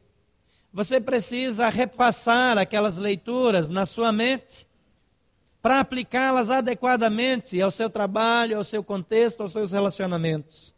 Você 0.71 1.01
precisa 1.01 1.67
repassar 1.67 2.57
aquelas 2.57 2.97
leituras 2.97 3.67
na 3.67 3.85
sua 3.85 4.13
mente 4.13 4.65
para 5.65 5.79
aplicá-las 5.79 6.51
adequadamente 6.51 7.60
ao 7.60 7.72
seu 7.72 7.89
trabalho, 7.89 8.55
ao 8.55 8.63
seu 8.63 8.84
contexto, 8.84 9.41
aos 9.41 9.51
seus 9.51 9.72
relacionamentos. 9.72 10.75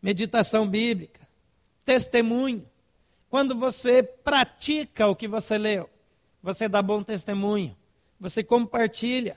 Meditação 0.00 0.68
bíblica 0.68 1.26
testemunho. 1.84 2.64
Quando 3.28 3.58
você 3.58 4.04
pratica 4.04 5.08
o 5.08 5.16
que 5.16 5.26
você 5.26 5.58
leu, 5.58 5.90
você 6.40 6.68
dá 6.68 6.80
bom 6.80 7.02
testemunho, 7.02 7.76
você 8.20 8.44
compartilha. 8.44 9.36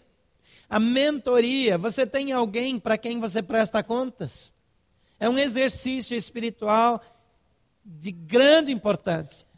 A 0.70 0.80
mentoria, 0.80 1.76
você 1.76 2.06
tem 2.06 2.32
alguém 2.32 2.80
para 2.80 3.00
quem 3.00 3.20
você 3.20 3.42
presta 3.42 3.82
contas. 3.82 4.54
É 5.20 5.28
um 5.28 5.40
exercício 5.40 6.16
espiritual 6.16 7.02
de 7.84 8.12
grande 8.12 8.72
importância 8.72 9.52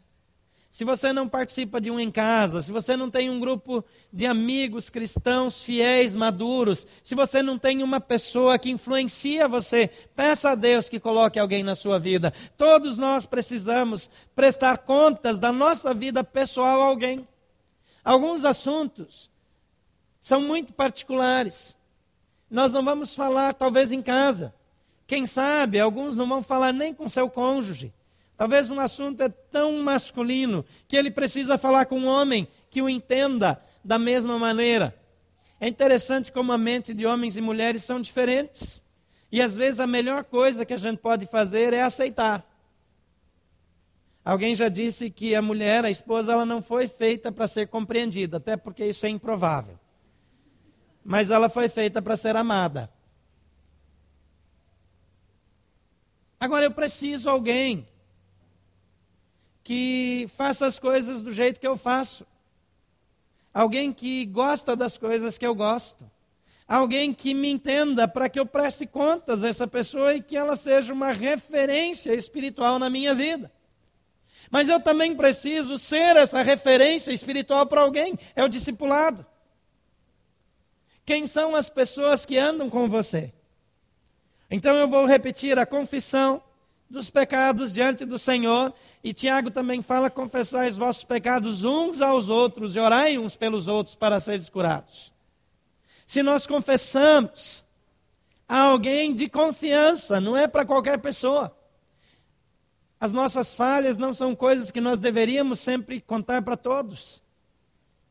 se 0.76 0.84
você 0.84 1.10
não 1.10 1.26
participa 1.26 1.80
de 1.80 1.90
um 1.90 1.98
em 1.98 2.10
casa, 2.10 2.60
se 2.60 2.70
você 2.70 2.98
não 2.98 3.10
tem 3.10 3.30
um 3.30 3.40
grupo 3.40 3.82
de 4.12 4.26
amigos 4.26 4.90
cristãos 4.90 5.62
fiéis, 5.64 6.14
maduros, 6.14 6.86
se 7.02 7.14
você 7.14 7.42
não 7.42 7.58
tem 7.58 7.82
uma 7.82 7.98
pessoa 7.98 8.58
que 8.58 8.68
influencia 8.68 9.48
você, 9.48 9.88
peça 10.14 10.50
a 10.50 10.54
Deus 10.54 10.86
que 10.86 11.00
coloque 11.00 11.38
alguém 11.38 11.62
na 11.62 11.74
sua 11.74 11.98
vida. 11.98 12.30
Todos 12.58 12.98
nós 12.98 13.24
precisamos 13.24 14.10
prestar 14.34 14.76
contas 14.76 15.38
da 15.38 15.50
nossa 15.50 15.94
vida 15.94 16.22
pessoal 16.22 16.82
a 16.82 16.86
alguém. 16.88 17.26
Alguns 18.04 18.44
assuntos 18.44 19.30
são 20.20 20.42
muito 20.42 20.74
particulares. 20.74 21.74
Nós 22.50 22.70
não 22.70 22.84
vamos 22.84 23.14
falar, 23.14 23.54
talvez, 23.54 23.92
em 23.92 24.02
casa. 24.02 24.54
Quem 25.06 25.24
sabe, 25.24 25.80
alguns 25.80 26.16
não 26.16 26.28
vão 26.28 26.42
falar 26.42 26.74
nem 26.74 26.92
com 26.92 27.08
seu 27.08 27.30
cônjuge. 27.30 27.94
Talvez 28.36 28.68
um 28.70 28.78
assunto 28.78 29.22
é 29.22 29.28
tão 29.28 29.82
masculino 29.82 30.64
que 30.86 30.96
ele 30.96 31.10
precisa 31.10 31.56
falar 31.56 31.86
com 31.86 31.98
um 31.98 32.06
homem 32.06 32.46
que 32.68 32.82
o 32.82 32.88
entenda 32.88 33.60
da 33.82 33.98
mesma 33.98 34.38
maneira. 34.38 34.94
É 35.58 35.66
interessante 35.66 36.30
como 36.30 36.52
a 36.52 36.58
mente 36.58 36.92
de 36.92 37.06
homens 37.06 37.36
e 37.38 37.40
mulheres 37.40 37.82
são 37.82 37.98
diferentes. 38.00 38.82
E 39.32 39.40
às 39.40 39.54
vezes 39.54 39.80
a 39.80 39.86
melhor 39.86 40.24
coisa 40.24 40.66
que 40.66 40.74
a 40.74 40.76
gente 40.76 40.98
pode 40.98 41.26
fazer 41.26 41.72
é 41.72 41.82
aceitar. 41.82 42.46
Alguém 44.22 44.54
já 44.54 44.68
disse 44.68 45.08
que 45.08 45.34
a 45.34 45.40
mulher, 45.40 45.84
a 45.84 45.90
esposa, 45.90 46.32
ela 46.32 46.44
não 46.44 46.60
foi 46.60 46.88
feita 46.88 47.32
para 47.32 47.46
ser 47.46 47.68
compreendida, 47.68 48.36
até 48.36 48.56
porque 48.56 48.84
isso 48.84 49.06
é 49.06 49.08
improvável. 49.08 49.78
Mas 51.02 51.30
ela 51.30 51.48
foi 51.48 51.68
feita 51.68 52.02
para 52.02 52.16
ser 52.16 52.36
amada. 52.36 52.90
Agora 56.38 56.64
eu 56.64 56.70
preciso 56.70 57.30
alguém 57.30 57.86
que 59.66 60.30
faça 60.36 60.64
as 60.64 60.78
coisas 60.78 61.20
do 61.20 61.32
jeito 61.32 61.58
que 61.58 61.66
eu 61.66 61.76
faço. 61.76 62.24
Alguém 63.52 63.92
que 63.92 64.24
gosta 64.26 64.76
das 64.76 64.96
coisas 64.96 65.36
que 65.36 65.44
eu 65.44 65.56
gosto. 65.56 66.08
Alguém 66.68 67.12
que 67.12 67.34
me 67.34 67.50
entenda 67.50 68.06
para 68.06 68.28
que 68.28 68.38
eu 68.38 68.46
preste 68.46 68.86
contas 68.86 69.42
a 69.42 69.48
essa 69.48 69.66
pessoa 69.66 70.14
e 70.14 70.22
que 70.22 70.36
ela 70.36 70.54
seja 70.54 70.92
uma 70.92 71.10
referência 71.10 72.14
espiritual 72.14 72.78
na 72.78 72.88
minha 72.88 73.12
vida. 73.12 73.50
Mas 74.52 74.68
eu 74.68 74.78
também 74.78 75.16
preciso 75.16 75.76
ser 75.76 76.16
essa 76.16 76.42
referência 76.42 77.10
espiritual 77.10 77.66
para 77.66 77.80
alguém, 77.80 78.16
é 78.36 78.44
o 78.44 78.48
discipulado. 78.48 79.26
Quem 81.04 81.26
são 81.26 81.56
as 81.56 81.68
pessoas 81.68 82.24
que 82.24 82.38
andam 82.38 82.70
com 82.70 82.88
você? 82.88 83.34
Então 84.48 84.76
eu 84.76 84.86
vou 84.86 85.06
repetir 85.06 85.58
a 85.58 85.66
confissão, 85.66 86.40
dos 86.88 87.10
pecados 87.10 87.72
diante 87.72 88.04
do 88.04 88.18
Senhor. 88.18 88.72
E 89.02 89.12
Tiago 89.12 89.50
também 89.50 89.82
fala: 89.82 90.10
confessai 90.10 90.68
os 90.68 90.76
vossos 90.76 91.04
pecados 91.04 91.64
uns 91.64 92.00
aos 92.00 92.28
outros 92.28 92.76
e 92.76 92.78
orai 92.78 93.18
uns 93.18 93.36
pelos 93.36 93.68
outros 93.68 93.94
para 93.94 94.20
serem 94.20 94.46
curados. 94.46 95.12
Se 96.06 96.22
nós 96.22 96.46
confessamos 96.46 97.64
a 98.48 98.60
alguém 98.60 99.12
de 99.12 99.28
confiança, 99.28 100.20
não 100.20 100.36
é 100.36 100.46
para 100.46 100.64
qualquer 100.64 100.98
pessoa. 100.98 101.56
As 102.98 103.12
nossas 103.12 103.54
falhas 103.54 103.98
não 103.98 104.14
são 104.14 104.34
coisas 104.34 104.70
que 104.70 104.80
nós 104.80 105.00
deveríamos 105.00 105.58
sempre 105.58 106.00
contar 106.00 106.42
para 106.42 106.56
todos. 106.56 107.22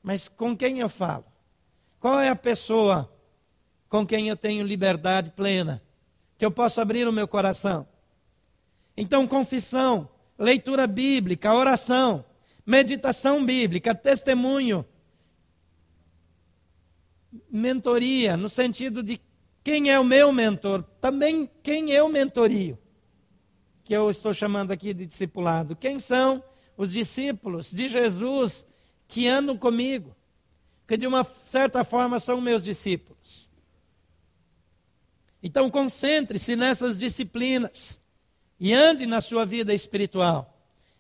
Mas 0.03 0.27
com 0.27 0.55
quem 0.55 0.79
eu 0.79 0.89
falo? 0.89 1.25
Qual 1.99 2.19
é 2.19 2.29
a 2.29 2.35
pessoa 2.35 3.11
com 3.89 4.05
quem 4.05 4.29
eu 4.29 4.37
tenho 4.37 4.63
liberdade 4.63 5.31
plena? 5.31 5.81
Que 6.37 6.45
eu 6.45 6.51
posso 6.51 6.79
abrir 6.79 7.07
o 7.07 7.13
meu 7.13 7.27
coração? 7.27 7.87
Então, 8.97 9.27
confissão, 9.27 10.09
leitura 10.37 10.87
bíblica, 10.87 11.53
oração, 11.53 12.23
meditação 12.65 13.45
bíblica, 13.45 13.93
testemunho, 13.93 14.85
mentoria, 17.49 18.35
no 18.37 18.49
sentido 18.49 19.03
de 19.03 19.19
quem 19.63 19.89
é 19.89 19.99
o 19.99 20.03
meu 20.03 20.31
mentor, 20.31 20.83
também 21.01 21.49
quem 21.63 21.91
eu 21.91 22.07
mentorio, 22.07 22.77
que 23.83 23.93
eu 23.93 24.09
estou 24.09 24.33
chamando 24.33 24.71
aqui 24.71 24.93
de 24.93 25.05
discipulado. 25.05 25.75
Quem 25.75 25.99
são 25.99 26.43
os 26.77 26.91
discípulos 26.91 27.71
de 27.71 27.87
Jesus 27.89 28.65
que 29.07 29.27
andam 29.27 29.57
comigo, 29.57 30.15
que 30.87 30.97
de 30.97 31.07
uma 31.07 31.23
certa 31.45 31.83
forma 31.83 32.19
são 32.19 32.39
meus 32.39 32.63
discípulos. 32.63 33.51
Então 35.41 35.69
concentre-se 35.69 36.55
nessas 36.55 36.97
disciplinas 36.97 38.01
e 38.59 38.73
ande 38.73 39.05
na 39.05 39.21
sua 39.21 39.45
vida 39.45 39.73
espiritual. 39.73 40.51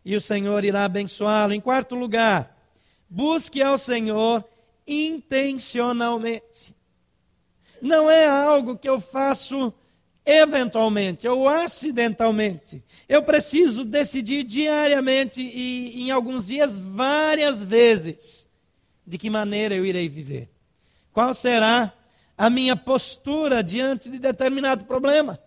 E 0.03 0.15
o 0.15 0.21
Senhor 0.21 0.63
irá 0.63 0.85
abençoá-lo. 0.85 1.53
Em 1.53 1.61
quarto 1.61 1.95
lugar, 1.95 2.55
busque 3.09 3.61
ao 3.61 3.77
Senhor 3.77 4.43
intencionalmente. 4.87 6.75
Não 7.81 8.09
é 8.09 8.25
algo 8.27 8.77
que 8.77 8.87
eu 8.87 8.99
faço 8.99 9.73
eventualmente 10.25 11.27
ou 11.27 11.47
acidentalmente. 11.47 12.83
Eu 13.07 13.21
preciso 13.21 13.85
decidir 13.85 14.43
diariamente 14.43 15.41
e 15.41 16.01
em 16.01 16.11
alguns 16.11 16.47
dias 16.47 16.79
várias 16.79 17.61
vezes 17.61 18.47
de 19.05 19.17
que 19.17 19.29
maneira 19.29 19.75
eu 19.75 19.85
irei 19.85 20.09
viver. 20.09 20.49
Qual 21.13 21.33
será 21.33 21.93
a 22.37 22.49
minha 22.49 22.75
postura 22.75 23.63
diante 23.63 24.09
de 24.09 24.17
determinado 24.17 24.85
problema? 24.85 25.39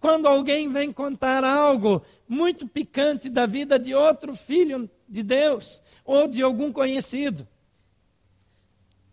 Quando 0.00 0.26
alguém 0.26 0.70
vem 0.70 0.92
contar 0.92 1.42
algo 1.44 2.02
muito 2.28 2.68
picante 2.68 3.28
da 3.28 3.46
vida 3.46 3.78
de 3.78 3.94
outro 3.94 4.34
filho 4.34 4.88
de 5.08 5.22
Deus 5.22 5.82
ou 6.04 6.28
de 6.28 6.42
algum 6.42 6.72
conhecido. 6.72 7.46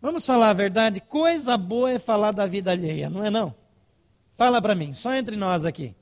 Vamos 0.00 0.24
falar 0.24 0.50
a 0.50 0.54
verdade, 0.54 1.00
coisa 1.00 1.56
boa 1.56 1.90
é 1.90 1.98
falar 1.98 2.32
da 2.32 2.46
vida 2.46 2.70
alheia, 2.70 3.10
não 3.10 3.24
é 3.24 3.30
não? 3.30 3.54
Fala 4.36 4.60
para 4.60 4.74
mim, 4.74 4.92
só 4.92 5.14
entre 5.14 5.34
nós 5.34 5.64
aqui. 5.64 5.96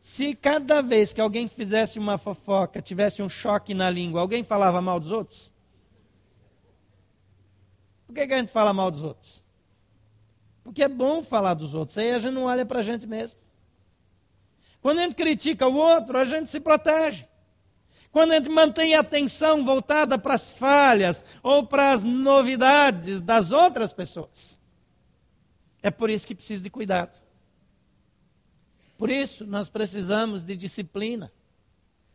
Se 0.00 0.34
cada 0.34 0.82
vez 0.82 1.12
que 1.12 1.20
alguém 1.20 1.48
fizesse 1.48 1.98
uma 1.98 2.18
fofoca, 2.18 2.82
tivesse 2.82 3.22
um 3.22 3.28
choque 3.28 3.72
na 3.72 3.88
língua, 3.88 4.20
alguém 4.20 4.44
falava 4.44 4.80
mal 4.80 5.00
dos 5.00 5.10
outros? 5.10 5.52
Por 8.06 8.14
que, 8.14 8.26
que 8.26 8.34
a 8.34 8.38
gente 8.38 8.52
fala 8.52 8.72
mal 8.74 8.90
dos 8.90 9.02
outros? 9.02 9.41
Porque 10.62 10.82
é 10.82 10.88
bom 10.88 11.22
falar 11.22 11.54
dos 11.54 11.74
outros, 11.74 11.98
aí 11.98 12.12
a 12.12 12.18
gente 12.18 12.34
não 12.34 12.44
olha 12.44 12.64
para 12.64 12.80
a 12.80 12.82
gente 12.82 13.06
mesmo. 13.06 13.38
Quando 14.80 14.98
a 14.98 15.02
gente 15.02 15.14
critica 15.14 15.66
o 15.66 15.74
outro, 15.74 16.18
a 16.18 16.24
gente 16.24 16.48
se 16.48 16.60
protege. 16.60 17.26
Quando 18.10 18.32
a 18.32 18.34
gente 18.34 18.50
mantém 18.50 18.94
a 18.94 19.00
atenção 19.00 19.64
voltada 19.64 20.18
para 20.18 20.34
as 20.34 20.52
falhas 20.52 21.24
ou 21.42 21.66
para 21.66 21.92
as 21.92 22.02
novidades 22.02 23.20
das 23.20 23.52
outras 23.52 23.92
pessoas, 23.92 24.58
é 25.82 25.90
por 25.90 26.10
isso 26.10 26.26
que 26.26 26.34
precisa 26.34 26.62
de 26.62 26.70
cuidado. 26.70 27.20
Por 28.98 29.10
isso, 29.10 29.46
nós 29.46 29.68
precisamos 29.68 30.44
de 30.44 30.54
disciplina. 30.54 31.32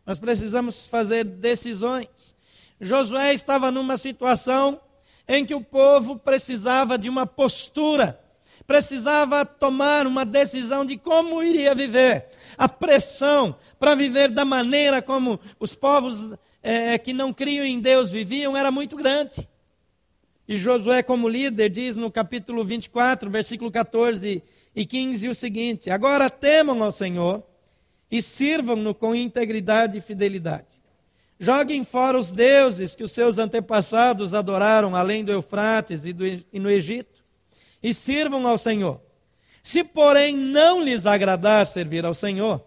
Nós 0.05 0.19
precisamos 0.19 0.87
fazer 0.87 1.25
decisões. 1.25 2.33
Josué 2.79 3.33
estava 3.33 3.71
numa 3.71 3.97
situação 3.97 4.79
em 5.27 5.45
que 5.45 5.53
o 5.53 5.63
povo 5.63 6.17
precisava 6.17 6.97
de 6.97 7.09
uma 7.09 7.27
postura, 7.27 8.17
precisava 8.67 9.45
tomar 9.45 10.05
uma 10.05 10.25
decisão 10.25 10.85
de 10.85 10.97
como 10.97 11.41
iria 11.41 11.73
viver. 11.73 12.25
A 12.57 12.67
pressão 12.67 13.55
para 13.79 13.95
viver 13.95 14.29
da 14.29 14.43
maneira 14.43 15.01
como 15.01 15.39
os 15.57 15.73
povos 15.73 16.33
é, 16.61 16.97
que 16.97 17.13
não 17.13 17.33
criam 17.33 17.63
em 17.63 17.79
Deus 17.79 18.11
viviam 18.11 18.57
era 18.57 18.69
muito 18.69 18.97
grande. 18.97 19.47
E 20.45 20.57
Josué, 20.57 21.01
como 21.01 21.29
líder, 21.29 21.69
diz 21.69 21.95
no 21.95 22.11
capítulo 22.11 22.63
24, 22.63 23.29
versículo 23.29 23.71
14 23.71 24.43
e 24.75 24.85
15 24.85 25.29
o 25.29 25.35
seguinte: 25.35 25.89
Agora 25.89 26.29
temam 26.29 26.83
ao 26.83 26.91
Senhor 26.91 27.43
e 28.11 28.21
sirvam-no 28.21 28.93
com 28.93 29.15
integridade 29.15 29.97
e 29.97 30.01
fidelidade. 30.01 30.67
Joguem 31.39 31.83
fora 31.83 32.17
os 32.17 32.31
deuses 32.31 32.95
que 32.95 33.03
os 33.03 33.11
seus 33.11 33.37
antepassados 33.37 34.33
adoraram 34.33 34.95
além 34.95 35.23
do 35.23 35.31
Eufrates 35.31 36.05
e, 36.05 36.11
do, 36.11 36.25
e 36.25 36.59
no 36.59 36.69
Egito, 36.69 37.16
e 37.81 37.93
sirvam 37.93 38.47
ao 38.47 38.57
Senhor. 38.57 39.01
Se, 39.63 39.83
porém, 39.83 40.35
não 40.35 40.83
lhes 40.83 41.05
agradar 41.05 41.65
servir 41.65 42.05
ao 42.05 42.13
Senhor, 42.13 42.63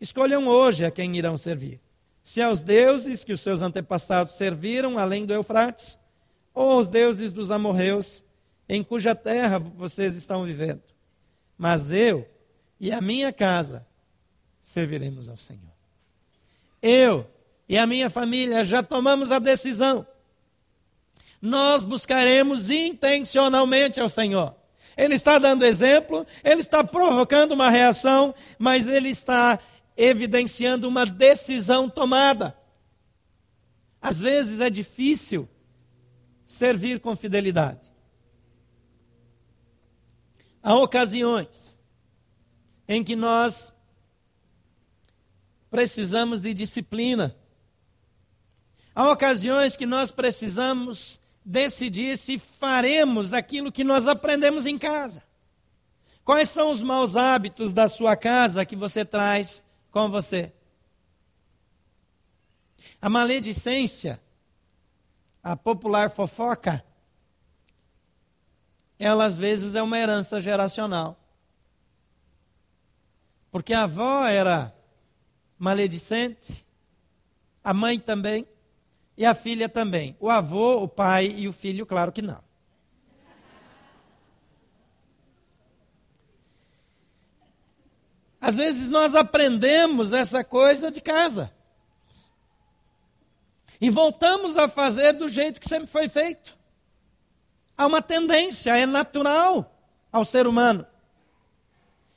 escolham 0.00 0.48
hoje 0.48 0.84
a 0.84 0.90
quem 0.90 1.16
irão 1.16 1.36
servir. 1.36 1.80
Se 2.24 2.40
aos 2.42 2.62
deuses 2.62 3.22
que 3.22 3.32
os 3.32 3.40
seus 3.40 3.62
antepassados 3.62 4.34
serviram 4.34 4.98
além 4.98 5.24
do 5.24 5.32
Eufrates, 5.32 5.98
ou 6.54 6.70
aos 6.70 6.88
deuses 6.88 7.32
dos 7.32 7.50
amorreus, 7.50 8.24
em 8.68 8.82
cuja 8.82 9.14
terra 9.14 9.58
vocês 9.58 10.16
estão 10.16 10.44
vivendo. 10.44 10.82
Mas 11.56 11.92
eu 11.92 12.26
e 12.80 12.90
a 12.90 13.00
minha 13.00 13.32
casa 13.32 13.86
serviremos 14.62 15.28
ao 15.28 15.36
Senhor. 15.36 15.72
Eu 16.82 17.26
e 17.68 17.76
a 17.76 17.86
minha 17.86 18.08
família 18.08 18.64
já 18.64 18.82
tomamos 18.82 19.30
a 19.30 19.38
decisão. 19.38 20.06
Nós 21.40 21.84
buscaremos 21.84 22.70
intencionalmente 22.70 24.00
ao 24.00 24.08
Senhor. 24.08 24.54
Ele 24.96 25.14
está 25.14 25.38
dando 25.38 25.64
exemplo, 25.64 26.26
ele 26.42 26.60
está 26.60 26.82
provocando 26.82 27.52
uma 27.52 27.68
reação, 27.68 28.34
mas 28.58 28.86
ele 28.86 29.10
está 29.10 29.58
evidenciando 29.96 30.88
uma 30.88 31.04
decisão 31.04 31.88
tomada. 31.88 32.56
Às 34.00 34.20
vezes 34.20 34.60
é 34.60 34.70
difícil 34.70 35.48
servir 36.46 37.00
com 37.00 37.14
fidelidade. 37.16 37.90
Há 40.62 40.74
ocasiões 40.74 41.78
em 42.88 43.04
que 43.04 43.14
nós 43.14 43.72
precisamos 45.70 46.40
de 46.40 46.54
disciplina. 46.54 47.36
Há 48.94 49.10
ocasiões 49.10 49.76
que 49.76 49.84
nós 49.84 50.10
precisamos 50.10 51.20
decidir 51.46 52.18
se 52.18 52.40
faremos 52.40 53.32
aquilo 53.32 53.70
que 53.70 53.84
nós 53.84 54.08
aprendemos 54.08 54.66
em 54.66 54.76
casa. 54.76 55.22
Quais 56.24 56.50
são 56.50 56.72
os 56.72 56.82
maus 56.82 57.14
hábitos 57.14 57.72
da 57.72 57.88
sua 57.88 58.16
casa 58.16 58.66
que 58.66 58.74
você 58.74 59.04
traz 59.04 59.62
com 59.92 60.10
você? 60.10 60.52
A 63.00 63.08
maledicência 63.08 64.20
a 65.46 65.54
popular 65.54 66.10
fofoca, 66.10 66.84
ela 68.98 69.26
às 69.26 69.36
vezes 69.38 69.76
é 69.76 69.82
uma 69.82 69.96
herança 69.96 70.40
geracional. 70.40 71.16
Porque 73.52 73.72
a 73.72 73.84
avó 73.84 74.24
era 74.24 74.74
maledicente, 75.56 76.66
a 77.62 77.72
mãe 77.72 78.00
também, 78.00 78.44
e 79.16 79.24
a 79.24 79.34
filha 79.34 79.68
também. 79.68 80.16
O 80.20 80.28
avô, 80.28 80.82
o 80.82 80.88
pai 80.88 81.34
e 81.36 81.48
o 81.48 81.52
filho, 81.52 81.86
claro 81.86 82.12
que 82.12 82.22
não. 82.22 82.44
Às 88.40 88.54
vezes 88.54 88.90
nós 88.90 89.14
aprendemos 89.14 90.12
essa 90.12 90.44
coisa 90.44 90.90
de 90.90 91.00
casa. 91.00 91.52
E 93.80 93.90
voltamos 93.90 94.56
a 94.56 94.68
fazer 94.68 95.12
do 95.12 95.28
jeito 95.28 95.60
que 95.60 95.68
sempre 95.68 95.86
foi 95.86 96.08
feito. 96.08 96.56
Há 97.76 97.86
uma 97.86 98.00
tendência, 98.00 98.76
é 98.76 98.86
natural 98.86 99.76
ao 100.12 100.24
ser 100.24 100.46
humano. 100.46 100.86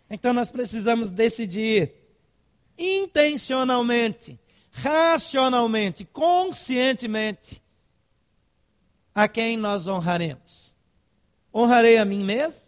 Então 0.09 0.33
nós 0.33 0.51
precisamos 0.51 1.11
decidir 1.11 1.93
intencionalmente, 2.77 4.38
racionalmente, 4.71 6.05
conscientemente 6.05 7.61
a 9.13 9.27
quem 9.27 9.57
nós 9.57 9.87
honraremos. 9.87 10.73
Honrarei 11.53 11.97
a 11.97 12.05
mim 12.05 12.23
mesmo? 12.23 12.63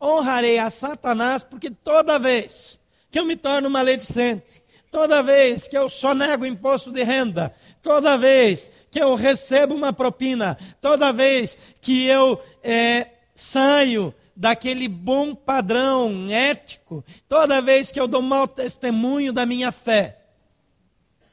Honrarei 0.00 0.58
a 0.58 0.68
Satanás, 0.68 1.42
porque 1.42 1.70
toda 1.70 2.18
vez 2.18 2.78
que 3.10 3.18
eu 3.18 3.24
me 3.24 3.36
torno 3.36 3.70
maledicente, 3.70 4.62
Toda 4.92 5.22
vez 5.22 5.66
que 5.66 5.76
eu 5.76 5.88
sonego 5.88 6.44
imposto 6.44 6.92
de 6.92 7.02
renda, 7.02 7.54
toda 7.80 8.18
vez 8.18 8.70
que 8.90 8.98
eu 8.98 9.14
recebo 9.14 9.74
uma 9.74 9.90
propina, 9.90 10.54
toda 10.82 11.10
vez 11.14 11.56
que 11.80 12.06
eu 12.06 12.38
é, 12.62 13.06
saio 13.34 14.14
daquele 14.36 14.88
bom 14.88 15.34
padrão 15.34 16.30
ético, 16.30 17.02
toda 17.26 17.62
vez 17.62 17.90
que 17.90 17.98
eu 17.98 18.06
dou 18.06 18.20
mau 18.20 18.46
testemunho 18.46 19.32
da 19.32 19.46
minha 19.46 19.72
fé, 19.72 20.21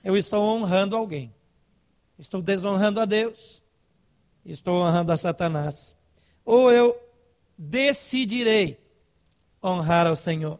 eu 0.04 0.16
estou 0.16 0.44
honrando 0.44 0.96
alguém. 0.96 1.34
Estou 2.18 2.42
desonrando 2.42 3.00
a 3.00 3.06
Deus. 3.06 3.62
Estou 4.46 4.78
honrando 4.78 5.12
a 5.12 5.18
Satanás. 5.18 5.96
Ou 6.46 6.72
eu 6.72 6.98
decidirei 7.58 8.80
honrar 9.64 10.08
ao 10.08 10.16
Senhor. 10.16 10.60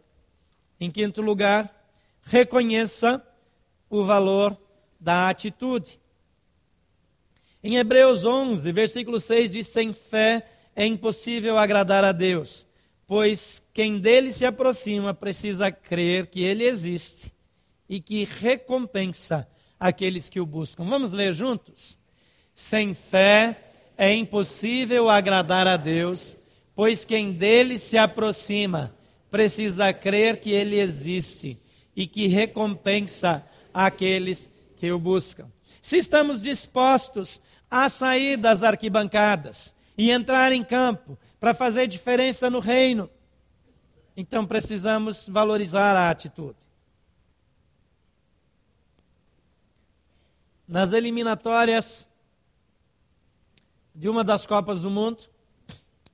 Em 0.78 0.90
quinto 0.90 1.20
lugar, 1.20 1.74
reconheça 2.22 3.22
o 3.88 4.04
valor 4.04 4.56
da 4.98 5.28
atitude. 5.28 6.00
Em 7.62 7.76
Hebreus 7.76 8.24
11, 8.24 8.70
versículo 8.72 9.18
6 9.18 9.52
diz: 9.52 9.66
Sem 9.66 9.92
fé 9.92 10.46
é 10.74 10.86
impossível 10.86 11.58
agradar 11.58 12.04
a 12.04 12.12
Deus, 12.12 12.66
pois 13.06 13.62
quem 13.74 13.98
dele 13.98 14.32
se 14.32 14.46
aproxima 14.46 15.12
precisa 15.12 15.70
crer 15.70 16.26
que 16.26 16.42
ele 16.42 16.64
existe 16.64 17.32
e 17.90 18.00
que 18.00 18.22
recompensa 18.24 19.48
aqueles 19.78 20.28
que 20.28 20.38
o 20.38 20.46
buscam. 20.46 20.84
Vamos 20.84 21.12
ler 21.12 21.34
juntos? 21.34 21.98
Sem 22.54 22.94
fé 22.94 23.72
é 23.98 24.14
impossível 24.14 25.10
agradar 25.10 25.66
a 25.66 25.76
Deus, 25.76 26.36
pois 26.72 27.04
quem 27.04 27.32
dele 27.32 27.80
se 27.80 27.98
aproxima 27.98 28.94
precisa 29.28 29.92
crer 29.92 30.38
que 30.38 30.50
ele 30.50 30.78
existe 30.78 31.60
e 31.96 32.06
que 32.06 32.28
recompensa 32.28 33.44
aqueles 33.74 34.48
que 34.76 34.92
o 34.92 34.98
buscam. 34.98 35.50
Se 35.82 35.98
estamos 35.98 36.42
dispostos 36.42 37.40
a 37.68 37.88
sair 37.88 38.36
das 38.36 38.62
arquibancadas 38.62 39.74
e 39.98 40.12
entrar 40.12 40.52
em 40.52 40.62
campo 40.62 41.18
para 41.40 41.52
fazer 41.52 41.88
diferença 41.88 42.48
no 42.48 42.60
reino, 42.60 43.10
então 44.16 44.46
precisamos 44.46 45.26
valorizar 45.28 45.96
a 45.96 46.08
atitude. 46.08 46.69
Nas 50.70 50.92
eliminatórias 50.92 52.06
de 53.92 54.08
uma 54.08 54.22
das 54.22 54.46
Copas 54.46 54.80
do 54.80 54.88
Mundo, 54.88 55.24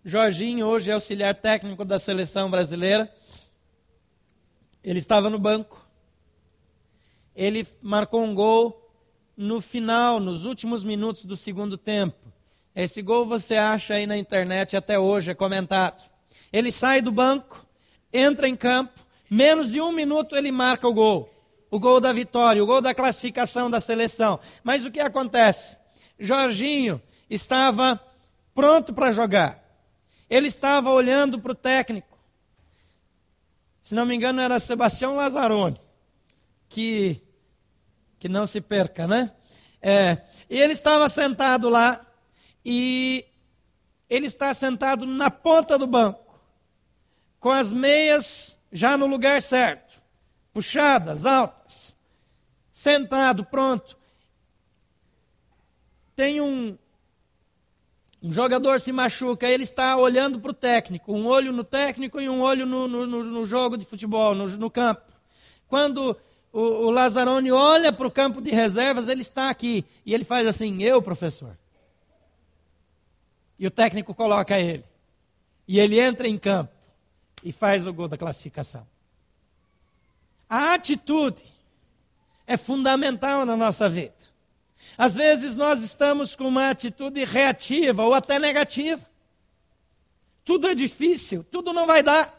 Jorginho, 0.02 0.66
hoje 0.66 0.90
é 0.90 0.94
auxiliar 0.94 1.34
técnico 1.34 1.84
da 1.84 1.98
seleção 1.98 2.50
brasileira, 2.50 3.14
ele 4.82 4.98
estava 4.98 5.28
no 5.28 5.38
banco. 5.38 5.86
Ele 7.34 7.68
marcou 7.82 8.24
um 8.24 8.34
gol 8.34 8.90
no 9.36 9.60
final, 9.60 10.18
nos 10.18 10.46
últimos 10.46 10.82
minutos 10.82 11.26
do 11.26 11.36
segundo 11.36 11.76
tempo. 11.76 12.16
Esse 12.74 13.02
gol 13.02 13.26
você 13.26 13.56
acha 13.56 13.92
aí 13.92 14.06
na 14.06 14.16
internet 14.16 14.74
até 14.74 14.98
hoje, 14.98 15.32
é 15.32 15.34
comentado. 15.34 16.10
Ele 16.50 16.72
sai 16.72 17.02
do 17.02 17.12
banco, 17.12 17.66
entra 18.10 18.48
em 18.48 18.56
campo, 18.56 19.04
menos 19.28 19.70
de 19.70 19.82
um 19.82 19.92
minuto 19.92 20.34
ele 20.34 20.50
marca 20.50 20.88
o 20.88 20.94
gol. 20.94 21.35
O 21.76 21.78
gol 21.78 22.00
da 22.00 22.10
vitória, 22.10 22.62
o 22.62 22.66
gol 22.66 22.80
da 22.80 22.94
classificação 22.94 23.68
da 23.68 23.80
seleção. 23.80 24.40
Mas 24.64 24.86
o 24.86 24.90
que 24.90 24.98
acontece? 24.98 25.76
Jorginho 26.18 27.02
estava 27.28 28.00
pronto 28.54 28.94
para 28.94 29.12
jogar. 29.12 29.62
Ele 30.30 30.48
estava 30.48 30.88
olhando 30.88 31.38
para 31.38 31.52
o 31.52 31.54
técnico. 31.54 32.18
Se 33.82 33.94
não 33.94 34.06
me 34.06 34.16
engano, 34.16 34.40
era 34.40 34.58
Sebastião 34.58 35.16
Lazzaroni, 35.16 35.78
que 36.66 37.22
que 38.18 38.26
não 38.26 38.46
se 38.46 38.62
perca, 38.62 39.06
né? 39.06 39.30
É, 39.82 40.22
e 40.48 40.58
ele 40.58 40.72
estava 40.72 41.10
sentado 41.10 41.68
lá 41.68 42.00
e 42.64 43.22
ele 44.08 44.28
está 44.28 44.54
sentado 44.54 45.04
na 45.04 45.30
ponta 45.30 45.76
do 45.76 45.86
banco, 45.86 46.40
com 47.38 47.50
as 47.50 47.70
meias 47.70 48.56
já 48.72 48.96
no 48.96 49.04
lugar 49.04 49.42
certo, 49.42 49.85
puxadas, 50.56 51.26
altas, 51.26 51.94
sentado, 52.72 53.44
pronto. 53.44 53.94
Tem 56.14 56.40
um, 56.40 56.78
um 58.22 58.32
jogador 58.32 58.80
se 58.80 58.90
machuca, 58.90 59.46
ele 59.46 59.64
está 59.64 59.98
olhando 59.98 60.40
para 60.40 60.52
o 60.52 60.54
técnico, 60.54 61.12
um 61.12 61.26
olho 61.26 61.52
no 61.52 61.62
técnico 61.62 62.18
e 62.18 62.26
um 62.26 62.40
olho 62.40 62.64
no, 62.64 62.88
no, 62.88 63.06
no 63.06 63.44
jogo 63.44 63.76
de 63.76 63.84
futebol, 63.84 64.34
no, 64.34 64.48
no 64.48 64.70
campo. 64.70 65.02
Quando 65.68 66.16
o, 66.50 66.60
o 66.60 66.90
Lazzaroni 66.90 67.52
olha 67.52 67.92
para 67.92 68.06
o 68.06 68.10
campo 68.10 68.40
de 68.40 68.50
reservas, 68.50 69.08
ele 69.08 69.20
está 69.20 69.50
aqui. 69.50 69.84
E 70.06 70.14
ele 70.14 70.24
faz 70.24 70.46
assim: 70.46 70.82
Eu, 70.82 71.02
professor. 71.02 71.54
E 73.58 73.66
o 73.66 73.70
técnico 73.70 74.14
coloca 74.14 74.58
ele. 74.58 74.84
E 75.68 75.78
ele 75.78 76.00
entra 76.00 76.26
em 76.26 76.38
campo 76.38 76.72
e 77.44 77.52
faz 77.52 77.86
o 77.86 77.92
gol 77.92 78.08
da 78.08 78.16
classificação. 78.16 78.86
A 80.48 80.74
atitude 80.74 81.42
é 82.46 82.56
fundamental 82.56 83.44
na 83.44 83.56
nossa 83.56 83.88
vida. 83.88 84.14
Às 84.96 85.14
vezes 85.14 85.56
nós 85.56 85.82
estamos 85.82 86.36
com 86.36 86.46
uma 86.46 86.70
atitude 86.70 87.24
reativa 87.24 88.02
ou 88.04 88.14
até 88.14 88.38
negativa. 88.38 89.04
Tudo 90.44 90.68
é 90.68 90.74
difícil, 90.74 91.44
tudo 91.44 91.72
não 91.72 91.86
vai 91.86 92.02
dar. 92.02 92.34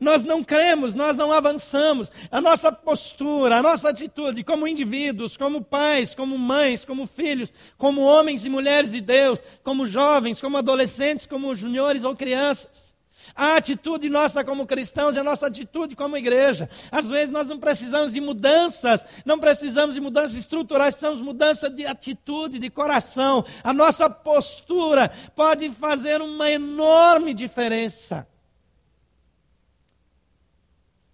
Nós 0.00 0.24
não 0.24 0.42
cremos, 0.42 0.94
nós 0.94 1.16
não 1.16 1.30
avançamos. 1.30 2.10
A 2.30 2.40
nossa 2.40 2.72
postura, 2.72 3.56
a 3.58 3.62
nossa 3.62 3.90
atitude 3.90 4.42
como 4.42 4.66
indivíduos, 4.66 5.36
como 5.36 5.62
pais, 5.62 6.14
como 6.14 6.38
mães, 6.38 6.84
como 6.84 7.06
filhos, 7.06 7.52
como 7.76 8.00
homens 8.00 8.44
e 8.44 8.48
mulheres 8.48 8.92
de 8.92 9.00
Deus, 9.00 9.42
como 9.62 9.86
jovens, 9.86 10.40
como 10.40 10.56
adolescentes, 10.56 11.26
como 11.26 11.54
juniores 11.54 12.02
ou 12.02 12.16
crianças. 12.16 12.93
A 13.34 13.56
atitude 13.56 14.08
nossa 14.08 14.44
como 14.44 14.66
cristãos 14.66 15.14
e 15.14 15.18
a 15.18 15.24
nossa 15.24 15.46
atitude 15.46 15.94
como 15.94 16.16
igreja. 16.16 16.68
Às 16.90 17.08
vezes 17.08 17.30
nós 17.30 17.48
não 17.48 17.58
precisamos 17.58 18.12
de 18.12 18.20
mudanças, 18.20 19.04
não 19.24 19.38
precisamos 19.38 19.94
de 19.94 20.00
mudanças 20.00 20.36
estruturais, 20.36 20.94
precisamos 20.94 21.20
de 21.20 21.24
mudança 21.24 21.70
de 21.70 21.86
atitude, 21.86 22.58
de 22.58 22.70
coração. 22.70 23.44
A 23.62 23.72
nossa 23.72 24.10
postura 24.10 25.08
pode 25.34 25.70
fazer 25.70 26.20
uma 26.20 26.50
enorme 26.50 27.32
diferença 27.32 28.26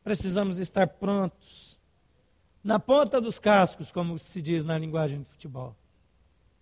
precisamos 0.03 0.59
estar 0.59 0.87
prontos, 0.87 1.79
na 2.65 2.81
ponta 2.81 3.21
dos 3.21 3.39
cascos, 3.39 3.93
como 3.93 4.19
se 4.19 4.43
diz 4.43 4.65
na 4.65 4.77
linguagem 4.77 5.21
de 5.21 5.25
futebol. 5.25 5.77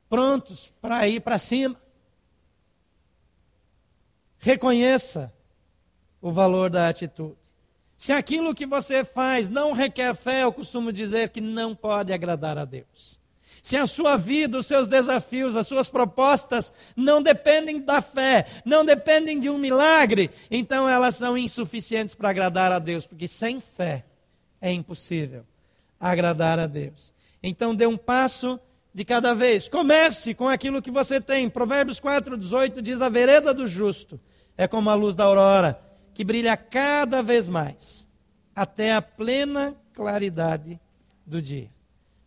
Prontos 0.06 0.72
para 0.82 1.08
ir 1.08 1.20
para 1.20 1.38
cima. 1.38 1.74
Reconheça 4.38 5.32
o 6.20 6.30
valor 6.30 6.70
da 6.70 6.88
atitude. 6.88 7.36
Se 7.96 8.12
aquilo 8.12 8.54
que 8.54 8.64
você 8.64 9.04
faz 9.04 9.48
não 9.48 9.72
requer 9.72 10.14
fé, 10.14 10.44
eu 10.44 10.52
costumo 10.52 10.92
dizer 10.92 11.30
que 11.30 11.40
não 11.40 11.74
pode 11.74 12.12
agradar 12.12 12.56
a 12.56 12.64
Deus. 12.64 13.18
Se 13.60 13.76
a 13.76 13.86
sua 13.86 14.16
vida, 14.16 14.56
os 14.56 14.66
seus 14.66 14.86
desafios, 14.86 15.56
as 15.56 15.66
suas 15.66 15.90
propostas 15.90 16.72
não 16.94 17.20
dependem 17.20 17.80
da 17.80 18.00
fé, 18.00 18.46
não 18.64 18.84
dependem 18.84 19.38
de 19.40 19.50
um 19.50 19.58
milagre, 19.58 20.30
então 20.50 20.88
elas 20.88 21.16
são 21.16 21.36
insuficientes 21.36 22.14
para 22.14 22.30
agradar 22.30 22.70
a 22.70 22.78
Deus, 22.78 23.06
porque 23.06 23.26
sem 23.26 23.58
fé 23.58 24.04
é 24.60 24.70
impossível 24.70 25.44
agradar 25.98 26.58
a 26.58 26.66
Deus. 26.66 27.12
Então 27.42 27.74
dê 27.74 27.86
um 27.86 27.96
passo 27.96 28.60
de 28.94 29.04
cada 29.04 29.34
vez. 29.34 29.68
Comece 29.68 30.34
com 30.34 30.48
aquilo 30.48 30.80
que 30.80 30.90
você 30.90 31.20
tem. 31.20 31.48
Provérbios 31.48 32.00
4:18 32.00 32.80
diz: 32.80 33.00
"A 33.00 33.08
vereda 33.08 33.52
do 33.52 33.66
justo 33.66 34.20
é 34.56 34.66
como 34.66 34.88
a 34.88 34.94
luz 34.94 35.14
da 35.14 35.24
aurora, 35.24 35.80
que 36.18 36.24
brilha 36.24 36.56
cada 36.56 37.22
vez 37.22 37.48
mais, 37.48 38.08
até 38.54 38.92
a 38.92 39.00
plena 39.00 39.76
claridade 39.94 40.80
do 41.24 41.40
dia." 41.40 41.70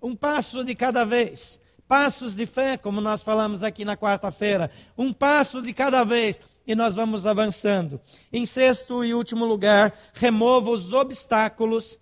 um 0.02 0.16
passo 0.16 0.64
de 0.64 0.74
cada 0.74 1.06
vez. 1.06 1.60
Passos 1.88 2.36
de 2.36 2.46
fé, 2.46 2.78
como 2.78 3.02
nós 3.02 3.22
falamos 3.22 3.64
aqui 3.64 3.86
na 3.86 3.96
quarta-feira. 3.96 4.72
Um 4.98 5.14
passo 5.14 5.62
de 5.62 5.74
cada 5.74 6.04
vez. 6.04 6.40
E 6.66 6.74
nós 6.74 6.96
vamos 6.96 7.26
avançando. 7.26 8.00
Em 8.32 8.46
sexto 8.46 9.04
e 9.04 9.14
último 9.14 9.46
lugar, 9.46 9.94
remova 10.14 10.72
os 10.72 10.94
obstáculos 10.94 12.00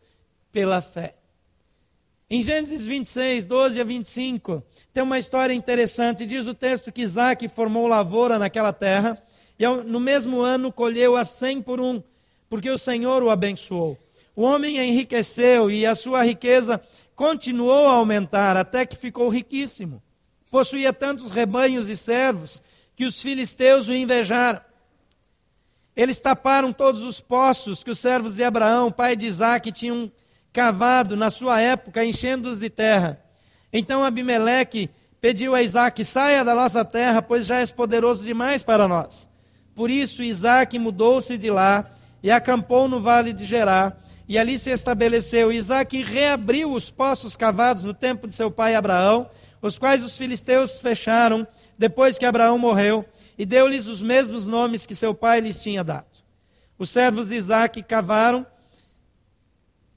pela 0.52 0.82
fé. 0.82 1.16
Em 2.30 2.44
Gênesis 2.44 2.86
26, 2.86 3.46
12 3.46 3.82
a 3.82 3.84
25, 3.84 4.64
tem 4.94 5.02
uma 5.02 5.18
história 5.18 5.54
interessante. 5.54 6.28
Diz 6.28 6.46
o 6.46 6.54
texto 6.54 6.92
que 6.92 7.02
Isaac 7.02 7.48
formou 7.48 7.88
lavoura 7.88 8.38
naquela 8.38 8.72
terra 8.72 9.20
e 9.60 9.68
no 9.84 10.00
mesmo 10.00 10.42
ano 10.42 10.72
colheu 10.72 11.18
a 11.18 11.26
cem 11.26 11.62
por 11.62 11.82
um, 11.82 12.02
porque 12.50 12.70
o 12.70 12.78
Senhor 12.78 13.22
o 13.22 13.30
abençoou. 13.30 13.98
O 14.34 14.44
homem 14.44 14.78
enriqueceu 14.78 15.70
e 15.70 15.86
a 15.86 15.94
sua 15.94 16.24
riqueza 16.24 16.82
continuou 17.14 17.88
a 17.88 17.96
aumentar 17.96 18.56
até 18.56 18.86
que 18.86 18.96
ficou 18.96 19.28
riquíssimo. 19.28 20.02
Possuía 20.50 20.94
tantos 20.94 21.34
rebanhos 21.34 21.90
e 21.90 21.98
servos 21.98 22.62
que 22.96 23.04
os 23.04 23.22
filisteus 23.22 23.90
o 23.90 23.94
invejaram. 23.94 24.62
Eles 25.96 26.22
taparam 26.22 26.72
todos 26.72 27.04
os 27.04 27.20
poços 27.20 27.84
que 27.84 27.92
os 27.92 28.00
servos 28.00 28.38
de 28.38 28.44
Abraão, 28.44 28.90
pai 28.90 29.18
de 29.18 29.28
Isaac, 29.28 29.70
tinham 29.74 30.10
cavado 30.54 31.18
na 31.18 31.30
sua 31.30 31.60
época, 31.62 32.06
enchendo-os 32.06 32.60
de 32.60 32.70
terra. 32.70 33.22
Então 33.72 34.04
Abimeleque 34.04 34.90
pediu 35.20 35.54
a 35.54 35.62
Isaac: 35.62 36.04
saia 36.06 36.44
da 36.44 36.56
nossa 36.56 36.86
terra, 36.86 37.22
pois 37.22 37.46
já 37.46 37.58
és 37.58 37.72
poderoso 37.72 38.24
demais 38.24 38.64
para 38.64 38.88
nós. 38.88 39.29
Por 39.80 39.90
isso 39.90 40.22
Isaac 40.22 40.78
mudou-se 40.78 41.38
de 41.38 41.50
lá 41.50 41.90
e 42.22 42.30
acampou 42.30 42.90
no 42.90 43.00
vale 43.00 43.32
de 43.32 43.46
Gerá 43.46 43.94
e 44.28 44.38
ali 44.38 44.60
se 44.60 44.70
estabeleceu. 44.72 45.54
Isaac 45.54 46.04
reabriu 46.04 46.74
os 46.74 46.92
poços 46.92 47.38
cavados 47.38 47.86
no 47.86 47.94
tempo 47.94 48.28
de 48.28 48.34
seu 48.34 48.52
pai 48.52 48.76
Abraão, 48.76 49.30
os 49.62 49.80
quais 49.80 50.04
os 50.04 50.18
filisteus 50.18 50.80
fecharam 50.80 51.48
depois 51.78 52.18
que 52.18 52.26
Abraão 52.26 52.60
morreu, 52.60 53.06
e 53.38 53.46
deu-lhes 53.46 53.88
os 53.88 54.02
mesmos 54.02 54.46
nomes 54.46 54.86
que 54.86 54.94
seu 54.94 55.16
pai 55.16 55.40
lhes 55.40 55.64
tinha 55.64 55.82
dado. 55.82 56.08
Os 56.78 56.90
servos 56.90 57.30
de 57.30 57.36
Isaac 57.36 57.82
cavaram 57.84 58.46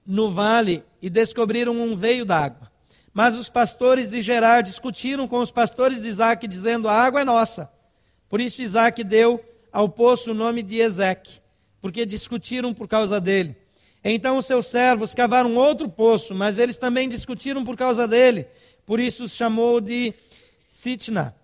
no 0.07 0.31
vale 0.31 0.85
e 1.03 1.11
descobriram 1.11 1.73
um 1.73 1.97
veio 1.97 2.25
d'água. 2.25 2.71
Mas 3.13 3.35
os 3.35 3.51
pastores 3.51 4.11
de 4.11 4.23
Gerar 4.23 4.61
discutiram 4.61 5.27
com 5.27 5.41
os 5.41 5.51
pastores 5.51 6.03
de 6.03 6.09
Isaac, 6.09 6.47
dizendo: 6.47 6.87
A 6.89 6.95
água 6.95 7.23
é 7.23 7.25
nossa. 7.25 7.69
Por 8.29 8.41
isso 8.41 8.63
Isaac 8.63 9.03
deu 9.03 9.45
ao 9.73 9.89
poço 9.89 10.33
o 10.33 10.35
nome 10.35 10.63
de 10.63 10.79
Ezeque, 10.79 11.41
porque 11.81 12.05
discutiram 12.05 12.75
por 12.75 12.87
causa 12.87 13.21
dele. 13.21 13.57
Então 14.05 14.37
os 14.37 14.47
seus 14.47 14.67
servos 14.67 15.15
cavaram 15.15 15.57
outro 15.57 15.89
poço, 15.89 16.35
mas 16.35 16.59
eles 16.59 16.77
também 16.77 17.09
discutiram 17.09 17.65
por 17.65 17.77
causa 17.77 18.07
dele. 18.07 18.47
Por 18.85 19.01
isso 19.01 19.25
os 19.25 19.33
chamou 19.33 19.81
de 19.81 20.13
Sitna. 20.69 21.35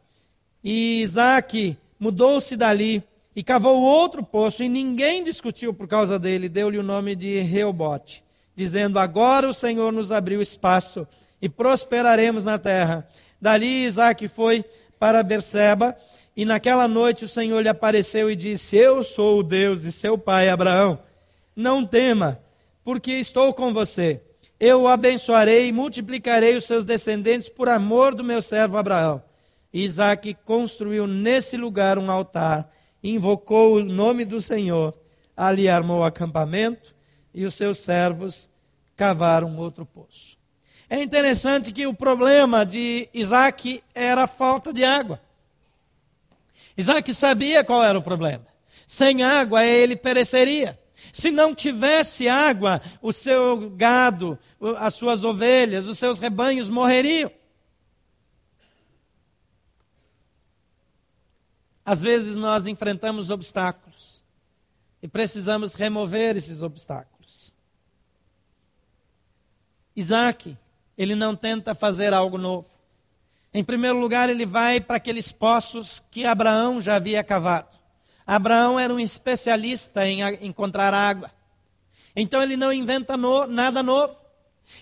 E 0.63 1.01
Isaac 1.03 1.79
mudou-se 1.99 2.57
dali 2.57 3.03
e 3.35 3.43
cavou 3.43 3.81
outro 3.81 4.25
poço, 4.25 4.65
e 4.65 4.69
ninguém 4.69 5.23
discutiu 5.23 5.73
por 5.73 5.87
causa 5.87 6.19
dele. 6.19 6.49
Deu-lhe 6.49 6.79
o 6.79 6.83
nome 6.83 7.15
de 7.15 7.39
Reobote, 7.41 8.25
dizendo: 8.57 8.99
Agora 8.99 9.49
o 9.49 9.55
Senhor 9.55 9.93
nos 9.93 10.11
abriu 10.11 10.41
espaço 10.43 11.07
e 11.41 11.49
prosperaremos 11.49 12.43
na 12.43 12.59
terra. 12.59 13.09
Dali 13.41 13.85
Isaac 13.85 14.27
foi 14.27 14.65
para 14.99 15.23
Berseba, 15.23 15.97
e 16.39 16.45
naquela 16.45 16.87
noite 16.87 17.25
o 17.25 17.29
Senhor 17.29 17.61
lhe 17.61 17.69
apareceu 17.69 18.31
e 18.31 18.37
disse: 18.37 18.77
Eu 18.77 19.03
sou 19.03 19.41
o 19.41 19.43
Deus 19.43 19.83
de 19.83 19.91
seu 19.91 20.17
pai 20.17 20.49
Abraão. 20.49 21.01
Não 21.57 21.85
tema, 21.85 22.41
porque 22.85 23.11
estou 23.15 23.53
com 23.53 23.75
você. 23.75 24.23
Eu 24.61 24.83
o 24.83 24.89
abençoarei 24.89 25.67
e 25.67 25.73
multiplicarei 25.73 26.57
os 26.57 26.65
seus 26.65 26.85
descendentes 26.85 27.49
por 27.49 27.69
amor 27.69 28.15
do 28.15 28.23
meu 28.23 28.41
servo 28.41 28.77
Abraão. 28.77 29.21
Isaac 29.73 30.33
construiu 30.45 31.09
nesse 31.09 31.57
lugar 31.57 31.99
um 31.99 32.09
altar, 32.09 32.73
invocou 33.03 33.75
o 33.75 33.85
nome 33.85 34.25
do 34.25 34.41
Senhor, 34.41 34.95
ali 35.37 35.69
armou 35.69 36.03
o 36.03 36.05
acampamento 36.05 36.95
e 37.35 37.45
os 37.45 37.55
seus 37.55 37.79
servos 37.79 38.49
cavaram 38.95 39.57
outro 39.57 39.85
poço. 39.85 40.39
É 40.89 41.03
interessante 41.03 41.73
que 41.73 41.85
o 41.85 41.93
problema 41.93 42.65
de 42.65 43.09
Isaac 43.13 43.83
era 43.93 44.23
a 44.23 44.29
falta 44.29 44.73
de 44.73 44.85
água. 44.85 45.21
Isaac 46.79 47.13
sabia 47.13 47.65
qual 47.65 47.83
era 47.83 47.99
o 47.99 48.03
problema. 48.03 48.47
Sem 48.87 49.25
água 49.25 49.65
ele 49.65 49.97
pereceria. 49.97 50.79
Se 51.13 51.31
não 51.31 51.53
tivesse 51.53 52.29
água, 52.29 52.81
o 53.03 53.13
seu 53.13 53.71
gado, 53.71 54.39
as 54.77 54.95
suas 54.95 55.25
ovelhas, 55.25 55.89
os 55.89 55.99
seus 55.99 56.21
rebanhos 56.21 56.71
morreriam. 56.71 57.33
Às 61.85 62.01
vezes 62.01 62.37
nós 62.37 62.67
enfrentamos 62.67 63.29
obstáculos 63.29 64.23
e 65.03 65.09
precisamos 65.09 65.75
remover 65.75 66.37
esses 66.37 66.63
obstáculos. 66.63 67.53
Isaac 69.97 70.57
ele 70.97 71.15
não 71.15 71.35
tenta 71.35 71.75
fazer 71.75 72.15
algo 72.15 72.39
novo. 72.39 72.78
Em 73.59 73.65
primeiro 73.65 73.99
lugar, 73.99 74.31
ele 74.31 74.47
vai 74.47 74.81
para 74.81 74.95
aqueles 74.95 75.33
poços 75.33 76.01
que 76.13 76.25
Abraão 76.25 76.81
já 76.81 76.95
havia 76.95 77.25
cavado. 77.25 77.77
Abraão 78.25 78.79
era 78.79 78.95
um 78.95 79.01
especialista 79.01 80.07
em 80.07 80.21
encontrar 80.47 80.95
água. 80.95 81.29
Então 82.15 82.41
ele 82.41 82.57
não 82.57 82.73
inventa 82.73 83.17
no, 83.17 83.49
nada 83.49 83.83
novo. 83.83 84.15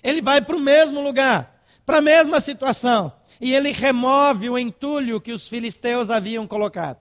Ele 0.03 0.21
vai 0.21 0.43
para 0.43 0.55
o 0.55 0.61
mesmo 0.61 1.01
lugar, 1.01 1.59
para 1.87 1.97
a 1.97 2.03
mesma 2.03 2.39
situação. 2.39 3.11
E 3.41 3.55
ele 3.55 3.73
remove 3.73 4.51
o 4.51 4.59
entulho 4.59 5.23
que 5.23 5.33
os 5.33 5.49
filisteus 5.49 6.11
haviam 6.11 6.47
colocado. 6.47 7.01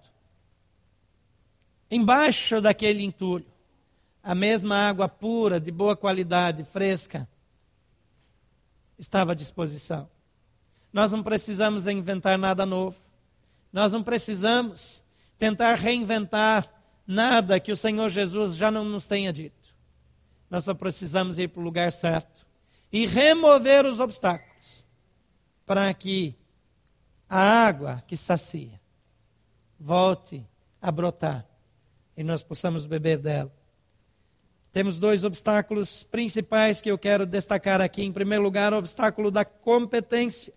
Embaixo 1.92 2.62
daquele 2.62 3.04
entulho, 3.04 3.52
a 4.24 4.34
mesma 4.34 4.78
água 4.88 5.10
pura, 5.10 5.60
de 5.60 5.72
boa 5.72 5.98
qualidade, 5.98 6.64
fresca, 6.64 7.28
estava 8.98 9.34
à 9.34 9.36
disposição. 9.36 10.15
Nós 10.96 11.12
não 11.12 11.22
precisamos 11.22 11.88
inventar 11.88 12.38
nada 12.38 12.66
novo. 12.66 12.96
Nós 13.70 13.92
não 13.92 14.02
precisamos 14.02 15.04
tentar 15.38 15.74
reinventar 15.74 16.74
nada 17.06 17.60
que 17.60 17.70
o 17.70 17.76
Senhor 17.76 18.08
Jesus 18.08 18.56
já 18.56 18.72
não 18.72 18.86
nos 18.86 19.06
tenha 19.06 19.34
dito. 19.34 19.76
Nós 20.50 20.64
só 20.64 20.74
precisamos 20.74 21.38
ir 21.38 21.50
para 21.50 21.60
o 21.60 21.64
lugar 21.66 21.92
certo 21.92 22.48
e 22.94 23.06
remover 23.06 23.86
os 23.86 24.00
obstáculos 24.00 24.86
para 25.66 25.94
que 25.94 26.34
a 27.28 27.42
água 27.42 28.02
que 28.08 28.16
sacia 28.16 28.80
volte 29.78 30.48
a 30.82 30.90
brotar 30.94 31.46
e 32.16 32.24
nós 32.24 32.42
possamos 32.42 32.86
beber 32.86 33.18
dela. 33.18 33.52
Temos 34.72 34.98
dois 34.98 35.26
obstáculos 35.26 36.06
principais 36.06 36.80
que 36.80 36.90
eu 36.90 36.98
quero 36.98 37.26
destacar 37.26 37.82
aqui. 37.82 38.02
Em 38.02 38.14
primeiro 38.14 38.46
lugar, 38.46 38.74
o 38.74 38.78
obstáculo 38.78 39.30
da 39.30 39.44
competência. 39.44 40.54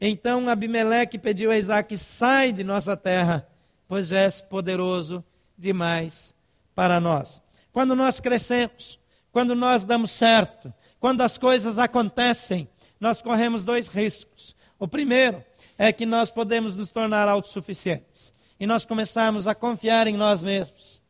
Então 0.00 0.48
Abimeleque 0.48 1.18
pediu 1.18 1.50
a 1.50 1.58
Isaac: 1.58 1.96
sai 1.96 2.52
de 2.52 2.62
nossa 2.62 2.96
terra, 2.96 3.48
pois 3.86 4.08
já 4.08 4.20
és 4.20 4.40
poderoso 4.40 5.24
demais 5.56 6.34
para 6.74 7.00
nós. 7.00 7.42
Quando 7.72 7.94
nós 7.94 8.20
crescemos, 8.20 8.98
quando 9.32 9.54
nós 9.54 9.84
damos 9.84 10.10
certo, 10.10 10.72
quando 11.00 11.20
as 11.20 11.38
coisas 11.38 11.78
acontecem, 11.78 12.68
nós 13.00 13.22
corremos 13.22 13.64
dois 13.64 13.88
riscos. 13.88 14.56
O 14.78 14.86
primeiro 14.86 15.44
é 15.76 15.92
que 15.92 16.06
nós 16.06 16.30
podemos 16.30 16.76
nos 16.76 16.90
tornar 16.90 17.28
autossuficientes 17.28 18.32
e 18.58 18.66
nós 18.66 18.84
começarmos 18.84 19.46
a 19.46 19.54
confiar 19.54 20.06
em 20.06 20.16
nós 20.16 20.42
mesmos. 20.42 21.02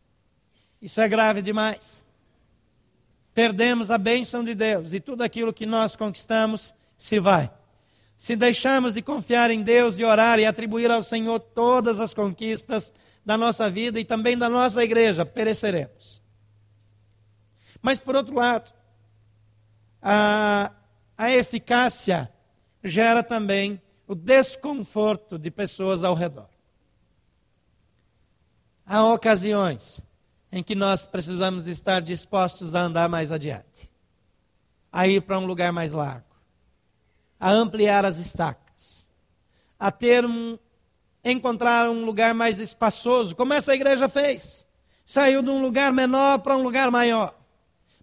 Isso 0.81 1.01
é 1.01 1.09
grave 1.09 1.43
demais 1.43 2.07
perdemos 3.39 3.89
a 3.93 3.99
bênção 3.99 4.43
de 4.43 4.53
Deus 4.53 4.93
e 4.93 4.99
tudo 4.99 5.23
aquilo 5.23 5.53
que 5.53 5.65
nós 5.65 5.95
conquistamos 5.95 6.75
se 6.99 7.21
vai. 7.21 7.49
Se 8.19 8.35
deixarmos 8.35 8.95
de 8.95 9.01
confiar 9.01 9.49
em 9.49 9.63
Deus, 9.63 9.97
de 9.97 10.05
orar 10.05 10.41
e 10.41 10.45
atribuir 10.45 10.91
ao 10.91 11.03
Senhor 11.03 11.39
todas 11.39 12.01
as 12.01 12.13
conquistas 12.13 12.93
da 13.25 13.37
nossa 13.37 13.71
vida 13.71 14.01
e 14.01 14.05
também 14.05 14.37
da 14.37 14.49
nossa 14.49 14.83
igreja, 14.83 15.25
pereceremos. 15.25 16.21
Mas, 17.81 18.01
por 18.01 18.17
outro 18.17 18.35
lado, 18.35 18.75
a, 20.03 20.73
a 21.17 21.31
eficácia 21.31 22.29
gera 22.83 23.23
também 23.23 23.81
o 24.05 24.17
desconforto 24.17 25.39
de 25.39 25.51
pessoas 25.51 26.03
ao 26.03 26.15
redor. 26.15 26.49
Há 28.85 29.05
ocasiões 29.05 30.01
em 30.51 30.63
que 30.63 30.75
nós 30.75 31.07
precisamos 31.07 31.69
estar 31.69 32.01
dispostos 32.01 32.75
a 32.75 32.81
andar 32.81 33.09
mais 33.09 33.31
adiante, 33.31 33.89
a 34.91 35.07
ir 35.07 35.23
para 35.23 35.39
um 35.39 35.47
lugar 35.47 35.73
mais 35.73 35.93
largo, 35.93 36.28
a 37.39 37.51
ampliar 37.51 38.05
as 38.05 38.19
estacas, 38.19 39.09
a 39.79 39.91
ter 39.91 40.25
um, 40.25 40.59
encontrar 41.25 41.89
um 41.89 42.05
lugar 42.05 42.35
mais 42.35 42.59
espaçoso, 42.59 43.37
como 43.37 43.55
essa 43.55 43.75
igreja 43.75 44.09
fez. 44.09 44.67
Saiu 45.07 45.43
de 45.43 45.51
um 45.51 45.61
lugar 45.61 45.93
menor 45.93 46.39
para 46.39 46.57
um 46.57 46.63
lugar 46.63 46.91
maior, 46.91 47.35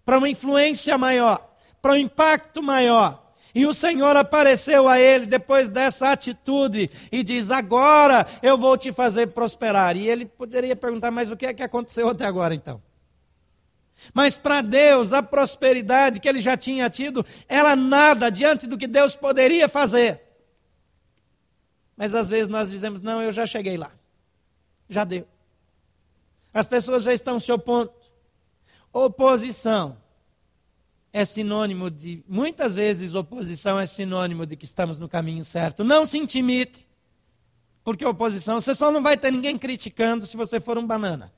para 0.04 0.18
uma 0.18 0.28
influência 0.28 0.96
maior, 0.98 1.54
para 1.80 1.92
um 1.92 1.96
impacto 1.96 2.62
maior. 2.62 3.26
E 3.54 3.66
o 3.66 3.72
Senhor 3.72 4.14
apareceu 4.16 4.86
a 4.86 5.00
ele 5.00 5.24
depois 5.24 5.68
dessa 5.68 6.10
atitude 6.10 6.90
e 7.10 7.22
diz: 7.22 7.50
Agora 7.50 8.26
eu 8.42 8.58
vou 8.58 8.76
te 8.76 8.92
fazer 8.92 9.28
prosperar. 9.28 9.96
E 9.96 10.06
ele 10.06 10.26
poderia 10.26 10.76
perguntar: 10.76 11.10
Mas 11.10 11.30
o 11.30 11.36
que 11.36 11.46
é 11.46 11.54
que 11.54 11.62
aconteceu 11.62 12.08
até 12.08 12.26
agora 12.26 12.54
então? 12.54 12.82
Mas 14.12 14.38
para 14.38 14.62
Deus, 14.62 15.12
a 15.12 15.22
prosperidade 15.22 16.20
que 16.20 16.28
ele 16.28 16.40
já 16.40 16.56
tinha 16.56 16.88
tido 16.90 17.24
era 17.48 17.74
nada 17.74 18.30
diante 18.30 18.66
do 18.66 18.76
que 18.76 18.86
Deus 18.86 19.16
poderia 19.16 19.68
fazer. 19.68 20.20
Mas 21.96 22.14
às 22.14 22.28
vezes 22.28 22.48
nós 22.48 22.70
dizemos: 22.70 23.00
Não, 23.00 23.22
eu 23.22 23.32
já 23.32 23.46
cheguei 23.46 23.76
lá. 23.76 23.90
Já 24.88 25.04
deu. 25.04 25.26
As 26.52 26.66
pessoas 26.66 27.02
já 27.02 27.12
estão 27.12 27.38
se 27.38 27.50
opondo. 27.52 27.92
Oposição 28.92 29.98
é 31.12 31.24
sinônimo 31.24 31.90
de, 31.90 32.22
muitas 32.28 32.74
vezes, 32.74 33.14
oposição 33.14 33.78
é 33.78 33.86
sinônimo 33.86 34.44
de 34.46 34.56
que 34.56 34.64
estamos 34.64 34.98
no 34.98 35.08
caminho 35.08 35.44
certo. 35.44 35.82
Não 35.82 36.04
se 36.04 36.18
intimide, 36.18 36.86
porque 37.82 38.04
oposição, 38.04 38.60
você 38.60 38.74
só 38.74 38.90
não 38.90 39.02
vai 39.02 39.16
ter 39.16 39.30
ninguém 39.30 39.56
criticando 39.56 40.26
se 40.26 40.36
você 40.36 40.60
for 40.60 40.76
um 40.76 40.86
banana. 40.86 41.32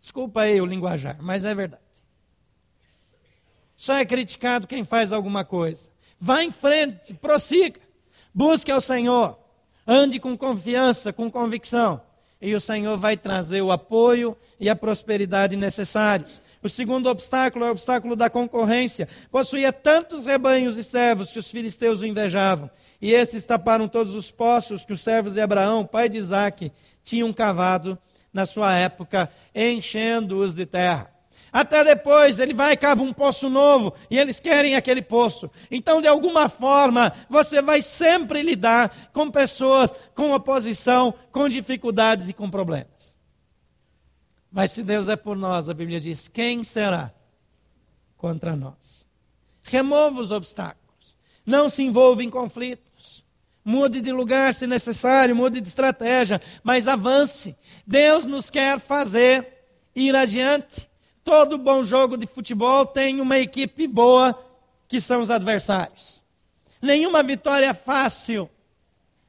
Desculpa 0.00 0.42
aí 0.42 0.60
o 0.60 0.66
linguajar, 0.66 1.16
mas 1.20 1.44
é 1.44 1.54
verdade. 1.54 1.82
Só 3.76 3.94
é 3.94 4.04
criticado 4.04 4.66
quem 4.66 4.84
faz 4.84 5.12
alguma 5.12 5.44
coisa. 5.44 5.88
Vá 6.18 6.42
em 6.42 6.50
frente, 6.50 7.14
prossiga, 7.14 7.80
busque 8.34 8.72
ao 8.72 8.80
Senhor, 8.80 9.38
ande 9.86 10.18
com 10.18 10.36
confiança, 10.36 11.12
com 11.12 11.30
convicção, 11.30 12.00
e 12.40 12.54
o 12.54 12.60
Senhor 12.60 12.96
vai 12.96 13.16
trazer 13.16 13.62
o 13.62 13.70
apoio 13.70 14.36
e 14.58 14.68
a 14.68 14.76
prosperidade 14.76 15.56
necessários. 15.56 16.40
O 16.62 16.68
segundo 16.68 17.08
obstáculo 17.08 17.64
é 17.64 17.68
o 17.68 17.72
obstáculo 17.72 18.16
da 18.16 18.28
concorrência. 18.28 19.08
Possuía 19.30 19.72
tantos 19.72 20.26
rebanhos 20.26 20.76
e 20.76 20.82
servos 20.82 21.30
que 21.30 21.38
os 21.38 21.48
filisteus 21.48 22.00
o 22.00 22.06
invejavam. 22.06 22.68
E 23.00 23.12
estes 23.12 23.44
taparam 23.44 23.86
todos 23.86 24.14
os 24.14 24.30
poços 24.30 24.84
que 24.84 24.92
os 24.92 25.00
servos 25.00 25.34
de 25.34 25.40
Abraão, 25.40 25.86
pai 25.86 26.08
de 26.08 26.18
Isaque, 26.18 26.72
tinham 27.04 27.32
cavado 27.32 27.96
na 28.38 28.46
sua 28.46 28.72
época, 28.72 29.28
enchendo-os 29.52 30.54
de 30.54 30.64
terra. 30.64 31.12
Até 31.52 31.82
depois 31.82 32.38
ele 32.38 32.54
vai 32.54 32.74
e 32.74 32.76
cava 32.76 33.02
um 33.02 33.12
poço 33.12 33.48
novo 33.48 33.92
e 34.08 34.16
eles 34.16 34.38
querem 34.38 34.76
aquele 34.76 35.02
poço. 35.02 35.50
Então, 35.68 36.00
de 36.00 36.06
alguma 36.06 36.48
forma, 36.48 37.12
você 37.28 37.60
vai 37.60 37.82
sempre 37.82 38.42
lidar 38.42 39.10
com 39.12 39.28
pessoas 39.28 39.92
com 40.14 40.32
oposição, 40.32 41.12
com 41.32 41.48
dificuldades 41.48 42.28
e 42.28 42.32
com 42.32 42.48
problemas. 42.48 43.16
Mas 44.52 44.70
se 44.70 44.84
Deus 44.84 45.08
é 45.08 45.16
por 45.16 45.36
nós, 45.36 45.68
a 45.68 45.74
Bíblia 45.74 45.98
diz: 45.98 46.28
quem 46.28 46.62
será 46.62 47.12
contra 48.16 48.54
nós? 48.54 49.04
Remova 49.64 50.20
os 50.20 50.30
obstáculos. 50.30 51.18
Não 51.44 51.68
se 51.68 51.82
envolva 51.82 52.22
em 52.22 52.30
conflitos. 52.30 52.87
Mude 53.68 54.00
de 54.00 54.10
lugar 54.10 54.54
se 54.54 54.66
necessário, 54.66 55.36
mude 55.36 55.60
de 55.60 55.68
estratégia, 55.68 56.40
mas 56.64 56.88
avance. 56.88 57.54
Deus 57.86 58.24
nos 58.24 58.48
quer 58.48 58.80
fazer 58.80 59.46
ir 59.94 60.16
adiante. 60.16 60.88
Todo 61.22 61.58
bom 61.58 61.82
jogo 61.82 62.16
de 62.16 62.26
futebol 62.26 62.86
tem 62.86 63.20
uma 63.20 63.38
equipe 63.38 63.86
boa, 63.86 64.34
que 64.88 65.02
são 65.02 65.20
os 65.20 65.30
adversários. 65.30 66.22
Nenhuma 66.80 67.22
vitória 67.22 67.74
fácil 67.74 68.48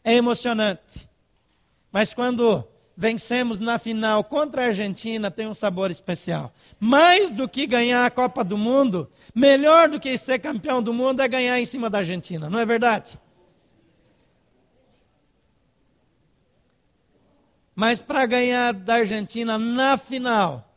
é 0.06 0.14
emocionante. 0.14 1.10
Mas 1.92 2.14
quando 2.14 2.66
vencemos 2.96 3.60
na 3.60 3.78
final 3.78 4.24
contra 4.24 4.62
a 4.62 4.66
Argentina, 4.68 5.30
tem 5.30 5.48
um 5.48 5.54
sabor 5.54 5.92
especial. 5.92 6.54
Mais 6.80 7.30
do 7.34 7.46
que 7.46 7.68
ganhar 7.68 8.06
a 8.06 8.10
Copa 8.10 8.42
do 8.46 8.58
Mundo, 8.58 9.12
melhor 9.36 9.90
do 9.90 10.00
que 10.00 10.18
ser 10.18 10.40
campeão 10.40 10.82
do 10.82 10.94
mundo 10.94 11.22
é 11.22 11.28
ganhar 11.28 11.60
em 11.60 11.66
cima 11.66 11.90
da 11.90 11.98
Argentina, 11.98 12.50
não 12.50 12.58
é 12.58 12.66
verdade? 12.66 13.20
Mas 17.80 18.02
para 18.02 18.26
ganhar 18.26 18.74
da 18.74 18.96
Argentina 18.96 19.58
na 19.58 19.96
final, 19.96 20.70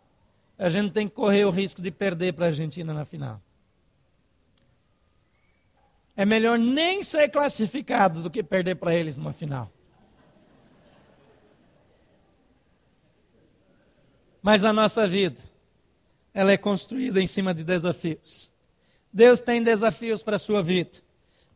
a 0.57 0.69
gente 0.69 0.93
tem 0.93 1.09
que 1.09 1.15
correr 1.17 1.45
o 1.45 1.51
risco 1.51 1.83
de 1.83 1.91
perder 1.91 2.33
para 2.33 2.45
a 2.45 2.49
Argentina 2.51 2.95
na 2.95 3.05
final. 3.05 3.43
É 6.17 6.25
melhor 6.25 6.57
nem 6.57 7.03
ser 7.03 7.29
classificado 7.29 8.23
do 8.23 8.31
que 8.31 8.41
perder 8.41 8.77
para 8.77 8.95
eles 8.95 9.17
numa 9.17 9.33
final. 9.33 9.69
Mas 14.41 14.63
a 14.63 14.73
nossa 14.73 15.09
vida, 15.09 15.41
ela 16.33 16.53
é 16.53 16.57
construída 16.57 17.21
em 17.21 17.27
cima 17.27 17.53
de 17.53 17.65
desafios. 17.65 18.49
Deus 19.13 19.41
tem 19.41 19.61
desafios 19.61 20.23
para 20.23 20.37
a 20.37 20.39
sua 20.39 20.63
vida. 20.63 20.99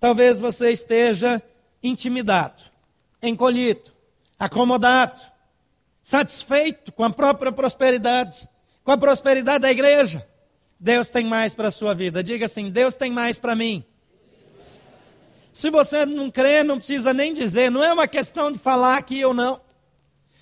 Talvez 0.01 0.41
você 0.41 0.71
esteja 0.71 1.41
intimidado, 1.81 2.65
encolhido, 3.23 3.93
acomodado, 4.37 5.36
satisfeito 6.07 6.93
com 6.93 7.03
a 7.03 7.11
própria 7.11 7.51
prosperidade 7.51 8.49
com 8.87 8.93
a 8.93 8.97
prosperidade 8.97 9.59
da 9.59 9.71
igreja. 9.73 10.25
Deus 10.79 11.11
tem 11.11 11.25
mais 11.25 11.57
para 11.57 11.69
a 11.69 11.73
sua 11.73 11.93
vida. 11.93 12.23
Diga 12.23 12.47
assim: 12.47 12.71
Deus 12.71 12.95
tem 12.95 13.11
mais 13.11 13.37
para 13.37 13.57
mim. 13.57 13.85
Se 15.53 15.71
você 15.71 16.07
não 16.07 16.31
crê, 16.31 16.63
não 16.63 16.79
precisa 16.79 17.13
nem 17.13 17.33
dizer, 17.33 17.71
não 17.71 17.83
é 17.83 17.93
uma 17.93 18.07
questão 18.07 18.53
de 18.53 18.59
falar 18.59 18.97
aqui 18.97 19.25
ou 19.25 19.35
não. 19.35 19.61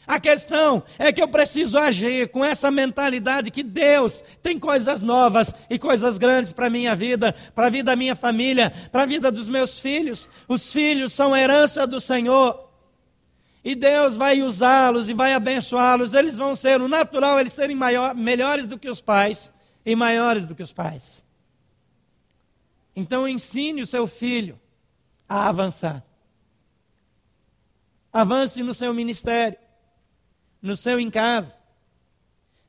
A 0.06 0.20
questão 0.20 0.82
é 0.98 1.10
que 1.10 1.22
eu 1.22 1.28
preciso 1.28 1.78
agir 1.78 2.28
com 2.28 2.44
essa 2.44 2.70
mentalidade 2.70 3.50
que 3.50 3.62
Deus 3.62 4.22
tem 4.42 4.58
coisas 4.58 5.00
novas 5.00 5.54
e 5.70 5.78
coisas 5.78 6.18
grandes 6.18 6.52
para 6.52 6.66
a 6.66 6.70
minha 6.70 6.94
vida, 6.94 7.34
para 7.54 7.68
a 7.68 7.70
vida 7.70 7.92
da 7.92 7.96
minha 7.96 8.14
família, 8.14 8.70
para 8.92 9.04
a 9.04 9.06
vida 9.06 9.32
dos 9.32 9.48
meus 9.48 9.78
filhos. 9.78 10.28
Os 10.46 10.70
filhos 10.70 11.14
são 11.14 11.34
herança 11.34 11.86
do 11.86 12.00
Senhor 12.00 12.63
e 13.64 13.74
Deus 13.74 14.16
vai 14.16 14.42
usá-los 14.42 15.08
e 15.08 15.14
vai 15.14 15.32
abençoá-los. 15.32 16.12
Eles 16.12 16.36
vão 16.36 16.54
ser, 16.54 16.82
o 16.82 16.88
natural, 16.88 17.40
eles 17.40 17.54
serem 17.54 17.74
maior, 17.74 18.14
melhores 18.14 18.66
do 18.66 18.78
que 18.78 18.88
os 18.88 19.00
pais 19.00 19.50
e 19.86 19.96
maiores 19.96 20.46
do 20.46 20.54
que 20.54 20.62
os 20.62 20.72
pais. 20.72 21.24
Então 22.94 23.26
ensine 23.26 23.80
o 23.80 23.86
seu 23.86 24.06
filho 24.06 24.60
a 25.26 25.48
avançar. 25.48 26.04
Avance 28.12 28.62
no 28.62 28.74
seu 28.74 28.92
ministério, 28.92 29.58
no 30.60 30.76
seu 30.76 31.00
em 31.00 31.10
casa. 31.10 31.56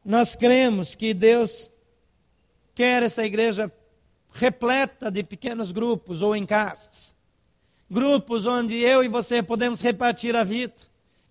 Nós 0.03 0.35
cremos 0.35 0.95
que 0.95 1.13
Deus 1.13 1.69
quer 2.73 3.03
essa 3.03 3.25
igreja 3.25 3.71
repleta 4.31 5.11
de 5.11 5.23
pequenos 5.23 5.71
grupos 5.71 6.21
ou 6.21 6.35
em 6.35 6.45
casas 6.45 7.15
grupos 7.89 8.45
onde 8.45 8.77
eu 8.77 9.03
e 9.03 9.07
você 9.07 9.43
podemos 9.43 9.81
repartir 9.81 10.35
a 10.35 10.43
vida, 10.43 10.73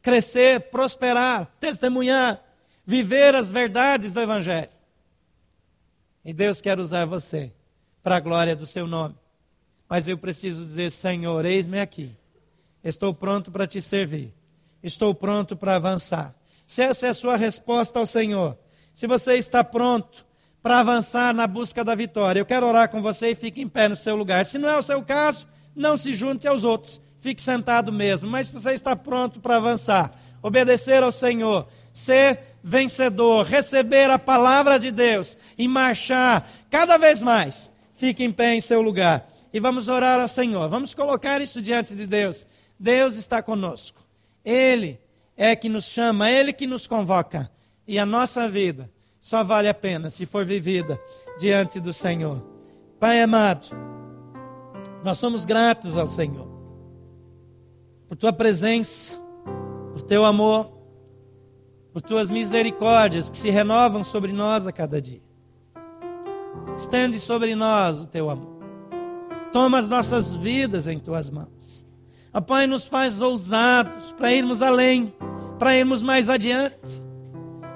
crescer, 0.05 0.61
prosperar, 0.71 1.51
testemunhar, 1.59 2.41
viver 2.87 3.35
as 3.35 3.51
verdades 3.51 4.13
do 4.13 4.21
Evangelho. 4.21 4.69
E 6.23 6.33
Deus 6.33 6.61
quer 6.61 6.79
usar 6.79 7.07
você 7.07 7.51
para 8.03 8.17
a 8.17 8.21
glória 8.21 8.55
do 8.55 8.67
seu 8.67 8.87
nome. 8.87 9.17
Mas 9.89 10.07
eu 10.07 10.19
preciso 10.19 10.63
dizer: 10.63 10.91
Senhor, 10.91 11.45
eis-me 11.47 11.81
aqui. 11.81 12.15
Estou 12.85 13.15
pronto 13.15 13.51
para 13.51 13.67
te 13.67 13.81
servir. 13.81 14.33
Estou 14.83 15.15
pronto 15.15 15.57
para 15.57 15.77
avançar. 15.77 16.35
Se 16.67 16.83
essa 16.83 17.07
é 17.07 17.11
a 17.11 17.15
sua 17.15 17.37
resposta 17.37 17.99
ao 17.99 18.05
Senhor, 18.05 18.59
se 18.93 19.07
você 19.07 19.35
está 19.35 19.65
pronto 19.65 20.25
para 20.63 20.81
avançar 20.81 21.33
na 21.33 21.47
busca 21.47 21.83
da 21.83 21.95
vitória, 21.95 22.41
eu 22.41 22.47
quero 22.47 22.67
orar 22.67 22.91
com 22.91 23.01
você 23.01 23.31
e 23.31 23.35
fique 23.35 23.63
em 23.63 23.69
pé 23.69 23.89
no 23.89 23.97
seu 23.97 24.17
lugar. 24.17 24.45
Se 24.45 24.59
não 24.59 24.69
é 24.69 24.77
o 24.77 24.83
seu 24.83 25.03
caso, 25.03 25.47
não 25.75 25.97
se 25.97 26.13
junte 26.13 26.47
aos 26.47 26.63
outros, 26.63 27.01
fique 27.25 27.41
sentado 27.41 27.91
mesmo. 27.91 28.31
Mas 28.31 28.51
você 28.51 28.73
está 28.75 28.95
pronto 28.95 29.41
para 29.41 29.57
avançar, 29.57 30.13
obedecer 30.43 31.03
ao 31.03 31.11
Senhor, 31.11 31.67
ser 31.91 32.39
vencedor, 32.63 33.47
receber 33.47 34.11
a 34.11 34.19
palavra 34.19 34.79
de 34.79 34.91
Deus 34.91 35.39
e 35.57 35.67
marchar 35.67 36.47
cada 36.69 36.99
vez 36.99 37.23
mais, 37.23 37.71
fique 37.95 38.23
em 38.23 38.31
pé 38.31 38.55
em 38.55 38.61
seu 38.61 38.83
lugar. 38.83 39.27
E 39.55 39.59
vamos 39.59 39.89
orar 39.89 40.21
ao 40.21 40.29
Senhor, 40.29 40.69
vamos 40.69 40.95
colocar 40.95 41.41
isso 41.41 41.63
diante 41.63 41.95
de 41.95 42.07
Deus. 42.07 42.47
Deus 42.79 43.17
está 43.17 43.41
conosco, 43.41 44.03
Ele 44.45 45.01
é 45.35 45.57
que 45.57 45.71
nos 45.71 45.87
chama, 45.87 46.31
Ele 46.31 46.53
que 46.53 46.67
nos 46.67 46.87
convoca. 46.87 47.51
E 47.89 47.99
a 47.99 48.05
nossa 48.05 48.47
vida 48.49 48.91
só 49.19 49.43
vale 49.43 49.69
a 49.69 49.75
pena 49.75 50.11
se 50.11 50.27
for 50.27 50.45
vivida 50.45 51.01
diante 51.39 51.81
do 51.81 51.93
Senhor. 51.93 52.43
Pai 53.01 53.23
amado, 53.23 53.69
nós 55.03 55.17
somos 55.17 55.47
gratos 55.47 55.97
ao 55.97 56.07
Senhor 56.07 56.54
por 58.09 58.17
tua 58.17 58.33
presença, 58.33 59.17
por 59.93 60.03
teu 60.03 60.25
amor, 60.25 60.71
por 61.93 62.03
tuas 62.03 62.29
misericórdias 62.29 63.31
que 63.31 63.37
se 63.37 63.51
renovam 63.51 64.03
sobre 64.03 64.33
nós 64.33 64.67
a 64.67 64.73
cada 64.73 65.01
dia. 65.01 65.23
Estende 66.77 67.21
sobre 67.21 67.55
nós 67.55 68.01
o 68.01 68.07
teu 68.07 68.29
amor. 68.29 68.59
Toma 69.53 69.79
as 69.79 69.89
nossas 69.89 70.35
vidas 70.35 70.89
em 70.89 70.99
tuas 70.99 71.31
mãos. 71.31 71.87
A 72.33 72.41
Pai, 72.41 72.67
nos 72.67 72.85
faz 72.85 73.23
ousados 73.23 74.13
para 74.13 74.33
irmos 74.33 74.61
além, 74.61 75.15
para 75.59 75.77
irmos 75.77 76.03
mais 76.03 76.29
adiante. 76.29 77.03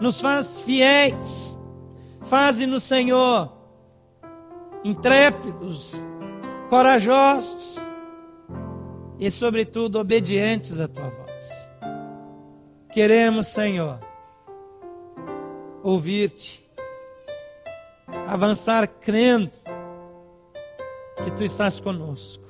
Nos 0.01 0.21
faz 0.21 0.61
fiéis. 0.63 1.57
Faze-nos, 2.21 2.83
Senhor, 2.83 3.53
intrépidos, 4.85 6.03
corajosos 6.69 7.88
e, 9.19 9.31
sobretudo, 9.31 9.99
obedientes 9.99 10.79
à 10.79 10.87
tua 10.87 11.09
voz. 11.09 11.69
Queremos, 12.91 13.49
Senhor, 13.49 13.99
ouvir-te, 15.83 16.69
avançar 18.27 18.87
crendo 18.87 19.59
que 21.25 21.31
tu 21.33 21.45
estás 21.45 21.81
conosco, 21.81 22.45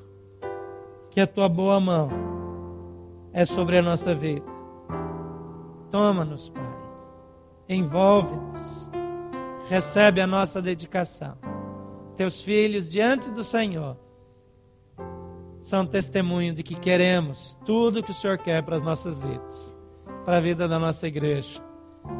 que 1.10 1.20
a 1.20 1.26
tua 1.26 1.48
boa 1.48 1.80
mão 1.80 2.10
é 3.32 3.44
sobre 3.44 3.78
a 3.78 3.82
nossa 3.82 4.14
vida. 4.14 4.46
Toma-nos, 5.90 6.50
Pai, 6.50 6.78
envolve-nos, 7.68 8.88
recebe 9.68 10.20
a 10.20 10.26
nossa 10.26 10.60
dedicação. 10.60 11.36
Teus 12.14 12.42
filhos 12.42 12.90
diante 12.90 13.30
do 13.30 13.42
Senhor 13.42 13.96
são 15.60 15.84
testemunho 15.86 16.54
de 16.54 16.62
que 16.62 16.74
queremos 16.74 17.56
tudo 17.64 18.02
que 18.02 18.10
o 18.10 18.14
Senhor 18.14 18.38
quer 18.38 18.62
para 18.62 18.76
as 18.76 18.82
nossas 18.82 19.20
vidas, 19.20 19.74
para 20.24 20.36
a 20.36 20.40
vida 20.40 20.68
da 20.68 20.78
nossa 20.78 21.06
igreja, 21.06 21.60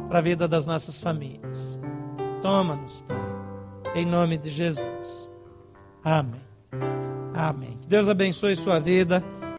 para 0.07 0.19
a 0.19 0.21
vida 0.21 0.47
das 0.47 0.65
nossas 0.65 0.99
famílias. 0.99 1.79
Toma-nos, 2.41 3.01
Pai, 3.01 4.01
em 4.01 4.05
nome 4.05 4.37
de 4.37 4.49
Jesus. 4.49 5.29
Amém. 6.03 6.41
Amém. 7.33 7.77
Que 7.81 7.87
Deus 7.87 8.09
abençoe 8.09 8.55
sua 8.55 8.79
vida. 8.79 9.23